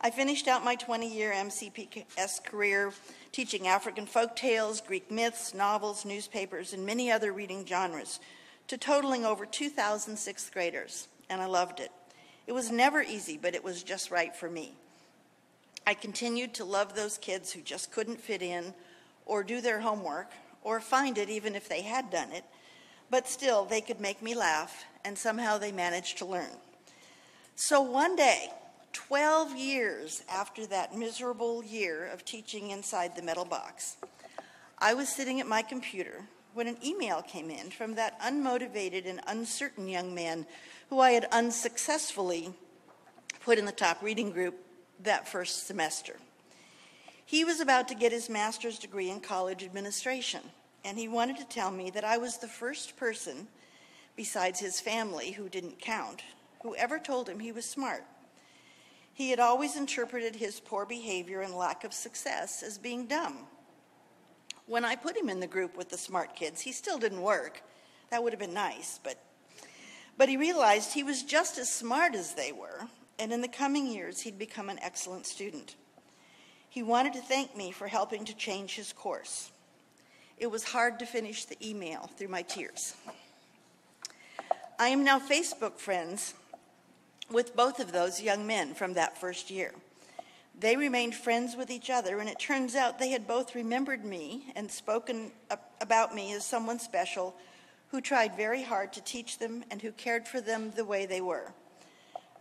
I 0.00 0.10
finished 0.10 0.48
out 0.48 0.64
my 0.64 0.74
20 0.74 1.12
year 1.12 1.32
MCPS 1.32 2.44
career 2.44 2.92
teaching 3.30 3.66
African 3.66 4.06
folk 4.06 4.36
tales, 4.36 4.80
Greek 4.80 5.10
myths, 5.10 5.54
novels, 5.54 6.04
newspapers, 6.04 6.72
and 6.72 6.84
many 6.84 7.10
other 7.10 7.32
reading 7.32 7.64
genres 7.64 8.20
to 8.68 8.76
totaling 8.76 9.24
over 9.24 9.46
2,000 9.46 10.16
sixth 10.16 10.52
graders, 10.52 11.08
and 11.30 11.40
I 11.40 11.46
loved 11.46 11.80
it. 11.80 11.90
It 12.46 12.52
was 12.52 12.70
never 12.70 13.02
easy, 13.02 13.38
but 13.40 13.54
it 13.54 13.64
was 13.64 13.82
just 13.82 14.10
right 14.10 14.34
for 14.34 14.50
me. 14.50 14.72
I 15.86 15.94
continued 15.94 16.54
to 16.54 16.64
love 16.64 16.94
those 16.94 17.18
kids 17.18 17.52
who 17.52 17.60
just 17.60 17.92
couldn't 17.92 18.20
fit 18.20 18.42
in 18.42 18.74
or 19.24 19.42
do 19.42 19.60
their 19.60 19.80
homework 19.80 20.30
or 20.62 20.80
find 20.80 21.18
it 21.18 21.30
even 21.30 21.54
if 21.54 21.68
they 21.68 21.82
had 21.82 22.10
done 22.10 22.32
it, 22.32 22.44
but 23.10 23.26
still 23.26 23.64
they 23.64 23.80
could 23.80 24.00
make 24.00 24.22
me 24.22 24.34
laugh 24.34 24.84
and 25.04 25.16
somehow 25.16 25.58
they 25.58 25.72
managed 25.72 26.18
to 26.18 26.26
learn. 26.26 26.50
So 27.54 27.82
one 27.82 28.16
day, 28.16 28.50
12 28.92 29.56
years 29.56 30.22
after 30.30 30.66
that 30.66 30.96
miserable 30.96 31.62
year 31.62 32.06
of 32.06 32.24
teaching 32.24 32.70
inside 32.70 33.14
the 33.14 33.22
metal 33.22 33.44
box, 33.44 33.96
I 34.78 34.94
was 34.94 35.08
sitting 35.08 35.38
at 35.38 35.46
my 35.46 35.62
computer 35.62 36.22
when 36.54 36.66
an 36.66 36.78
email 36.84 37.22
came 37.22 37.50
in 37.50 37.70
from 37.70 37.94
that 37.94 38.20
unmotivated 38.20 39.08
and 39.08 39.20
uncertain 39.26 39.86
young 39.86 40.14
man 40.14 40.46
who 40.88 41.00
I 41.00 41.12
had 41.12 41.26
unsuccessfully 41.30 42.52
put 43.44 43.58
in 43.58 43.66
the 43.66 43.72
top 43.72 44.02
reading 44.02 44.30
group 44.30 44.54
that 45.02 45.28
first 45.28 45.66
semester. 45.66 46.16
He 47.24 47.44
was 47.44 47.60
about 47.60 47.88
to 47.88 47.94
get 47.94 48.12
his 48.12 48.28
master's 48.28 48.78
degree 48.78 49.10
in 49.10 49.20
college 49.20 49.62
administration, 49.62 50.40
and 50.84 50.98
he 50.98 51.08
wanted 51.08 51.36
to 51.38 51.44
tell 51.44 51.70
me 51.70 51.90
that 51.90 52.04
I 52.04 52.18
was 52.18 52.38
the 52.38 52.48
first 52.48 52.96
person, 52.96 53.46
besides 54.16 54.58
his 54.60 54.80
family, 54.80 55.32
who 55.32 55.48
didn't 55.48 55.80
count, 55.80 56.22
who 56.62 56.74
ever 56.76 56.98
told 56.98 57.28
him 57.28 57.40
he 57.40 57.52
was 57.52 57.64
smart. 57.64 58.04
He 59.14 59.30
had 59.30 59.40
always 59.40 59.76
interpreted 59.76 60.36
his 60.36 60.60
poor 60.60 60.86
behavior 60.86 61.40
and 61.42 61.54
lack 61.54 61.84
of 61.84 61.92
success 61.92 62.62
as 62.62 62.78
being 62.78 63.06
dumb. 63.06 63.46
When 64.66 64.84
I 64.84 64.96
put 64.96 65.16
him 65.16 65.28
in 65.28 65.40
the 65.40 65.46
group 65.46 65.76
with 65.76 65.90
the 65.90 65.98
smart 65.98 66.34
kids, 66.34 66.60
he 66.60 66.72
still 66.72 66.98
didn't 66.98 67.20
work. 67.20 67.62
That 68.10 68.22
would 68.22 68.32
have 68.32 68.40
been 68.40 68.54
nice, 68.54 69.00
but 69.02 69.18
but 70.18 70.28
he 70.28 70.36
realized 70.36 70.92
he 70.92 71.02
was 71.02 71.22
just 71.22 71.58
as 71.58 71.70
smart 71.72 72.14
as 72.14 72.34
they 72.34 72.52
were 72.52 72.86
and 73.22 73.32
in 73.32 73.40
the 73.40 73.46
coming 73.46 73.86
years, 73.86 74.20
he'd 74.22 74.36
become 74.36 74.68
an 74.68 74.80
excellent 74.82 75.26
student. 75.26 75.76
He 76.68 76.82
wanted 76.82 77.12
to 77.12 77.20
thank 77.20 77.56
me 77.56 77.70
for 77.70 77.86
helping 77.86 78.24
to 78.24 78.34
change 78.34 78.74
his 78.74 78.92
course. 78.92 79.52
It 80.38 80.50
was 80.50 80.64
hard 80.64 80.98
to 80.98 81.06
finish 81.06 81.44
the 81.44 81.56
email 81.64 82.10
through 82.16 82.28
my 82.28 82.42
tears. 82.42 82.96
I 84.76 84.88
am 84.88 85.04
now 85.04 85.20
Facebook 85.20 85.78
friends 85.78 86.34
with 87.32 87.56
both 87.56 87.80
of 87.80 87.92
those 87.92 88.22
young 88.22 88.46
men 88.46 88.74
from 88.74 88.94
that 88.94 89.18
first 89.18 89.50
year. 89.50 89.72
They 90.58 90.76
remained 90.76 91.14
friends 91.14 91.56
with 91.56 91.70
each 91.70 91.90
other, 91.90 92.18
and 92.18 92.28
it 92.28 92.38
turns 92.38 92.74
out 92.74 92.98
they 92.98 93.10
had 93.10 93.26
both 93.26 93.54
remembered 93.54 94.04
me 94.04 94.52
and 94.54 94.70
spoken 94.70 95.32
about 95.80 96.14
me 96.14 96.32
as 96.34 96.44
someone 96.44 96.78
special 96.78 97.34
who 97.88 98.00
tried 98.00 98.36
very 98.36 98.62
hard 98.62 98.92
to 98.92 99.02
teach 99.02 99.38
them 99.38 99.64
and 99.70 99.82
who 99.82 99.92
cared 99.92 100.26
for 100.26 100.40
them 100.40 100.72
the 100.76 100.84
way 100.84 101.06
they 101.06 101.20
were. 101.20 101.52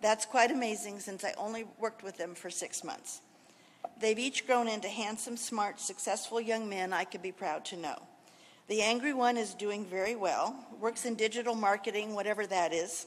That's 0.01 0.25
quite 0.25 0.51
amazing 0.51 0.99
since 0.99 1.23
I 1.23 1.33
only 1.37 1.65
worked 1.79 2.03
with 2.03 2.17
them 2.17 2.35
for 2.35 2.49
six 2.49 2.83
months. 2.83 3.21
They've 3.99 4.17
each 4.17 4.47
grown 4.47 4.67
into 4.67 4.87
handsome, 4.87 5.37
smart, 5.37 5.79
successful 5.79 6.41
young 6.41 6.69
men 6.69 6.93
I 6.93 7.03
could 7.03 7.21
be 7.21 7.31
proud 7.31 7.65
to 7.65 7.77
know. 7.77 8.01
The 8.67 8.81
angry 8.81 9.13
one 9.13 9.37
is 9.37 9.53
doing 9.53 9.85
very 9.85 10.15
well, 10.15 10.55
works 10.79 11.05
in 11.05 11.15
digital 11.15 11.55
marketing, 11.55 12.15
whatever 12.15 12.47
that 12.47 12.73
is, 12.73 13.05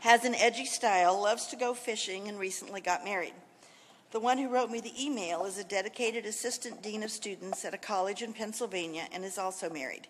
has 0.00 0.24
an 0.24 0.34
edgy 0.34 0.66
style, 0.66 1.20
loves 1.20 1.46
to 1.46 1.56
go 1.56 1.74
fishing, 1.74 2.28
and 2.28 2.38
recently 2.38 2.80
got 2.80 3.04
married. 3.04 3.34
The 4.12 4.20
one 4.20 4.38
who 4.38 4.48
wrote 4.48 4.70
me 4.70 4.80
the 4.80 5.04
email 5.04 5.44
is 5.44 5.58
a 5.58 5.64
dedicated 5.64 6.26
assistant 6.26 6.82
dean 6.82 7.02
of 7.02 7.10
students 7.10 7.64
at 7.64 7.74
a 7.74 7.78
college 7.78 8.22
in 8.22 8.32
Pennsylvania 8.32 9.08
and 9.12 9.24
is 9.24 9.36
also 9.38 9.68
married. 9.68 10.06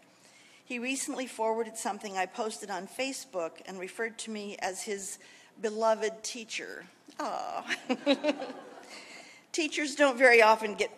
He 0.64 0.78
recently 0.78 1.26
forwarded 1.26 1.76
something 1.76 2.16
I 2.16 2.26
posted 2.26 2.70
on 2.70 2.88
Facebook 2.88 3.52
and 3.66 3.78
referred 3.78 4.18
to 4.18 4.30
me 4.30 4.56
as 4.60 4.82
his 4.82 5.18
beloved 5.62 6.22
teacher. 6.22 6.84
Aw. 7.20 7.76
Teachers 9.52 9.94
don't 9.94 10.18
very 10.18 10.42
often 10.42 10.74
get 10.74 10.90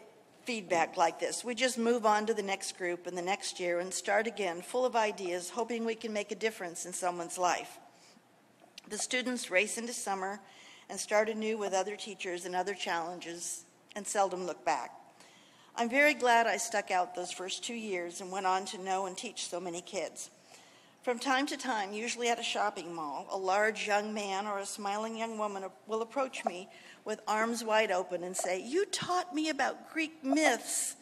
feedback 0.45 0.97
like 0.97 1.21
this. 1.21 1.45
We 1.45 1.55
just 1.55 1.79
move 1.79 2.07
on 2.07 2.27
to 2.27 2.35
the 2.35 2.43
next 2.43 2.79
group 2.79 3.07
and 3.07 3.17
the 3.17 3.23
next 3.23 3.61
year 3.61 3.81
and 3.81 3.93
start 3.93 4.27
again, 4.27 4.63
full 4.63 4.87
of 4.87 4.97
ideas, 4.97 5.51
hoping 5.51 5.85
we 5.85 5.95
can 5.95 6.13
make 6.13 6.33
a 6.33 6.35
difference 6.35 6.87
in 6.87 6.93
someone's 6.93 7.37
life. 7.37 7.79
The 8.89 8.97
students 8.97 9.51
race 9.51 9.77
into 9.77 9.93
summer 9.93 10.41
and 10.89 10.99
start 10.99 11.29
anew 11.29 11.59
with 11.59 11.75
other 11.75 11.95
teachers 11.95 12.47
and 12.47 12.57
other 12.57 12.73
challenges 12.73 13.65
and 13.95 14.07
seldom 14.07 14.47
look 14.47 14.65
back. 14.65 14.93
I'm 15.77 15.91
very 15.91 16.15
glad 16.15 16.47
I 16.47 16.57
stuck 16.57 16.91
out 16.91 17.15
those 17.15 17.31
first 17.31 17.63
two 17.63 17.75
years 17.75 18.23
and 18.23 18.33
went 18.33 18.47
on 18.47 18.65
to 18.67 18.79
know 18.79 19.05
and 19.05 19.15
teach 19.15 19.47
so 19.47 19.61
many 19.61 19.83
kids. 19.83 20.31
From 21.03 21.19
time 21.19 21.47
to 21.49 21.59
time, 21.59 21.93
usually 21.93 22.31
at 22.31 22.41
a 22.41 22.43
shopping 22.43 22.95
mall, 22.95 23.27
a 23.31 23.37
large 23.37 23.87
young 23.87 24.15
man 24.15 24.47
or 24.47 24.59
a 24.59 24.67
smiling 24.67 25.19
young 25.19 25.37
woman 25.37 25.65
will 25.87 26.01
approach 26.01 26.47
me 26.47 26.71
with 27.05 27.21
arms 27.29 27.63
wide 27.63 27.91
open 27.91 28.25
and 28.25 28.35
say, 28.35 28.63
You 28.63 28.87
taught 28.87 29.35
me 29.35 29.51
about 29.51 29.93
Greek 29.93 30.25
myths. 30.25 30.97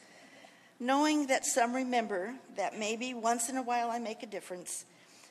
Knowing 0.81 1.29
that 1.29 1.47
some 1.47 1.73
remember 1.73 2.35
that 2.57 2.77
maybe 2.77 3.15
once 3.15 3.49
in 3.49 3.57
a 3.57 3.63
while 3.63 3.91
I 3.91 4.01
make 4.01 4.25
a 4.25 4.27
difference 4.27 4.87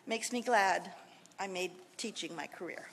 makes 0.08 0.32
me 0.32 0.42
glad 0.42 0.92
I 1.38 1.48
made 1.48 1.72
teaching 1.98 2.36
my 2.36 2.48
career. 2.48 2.88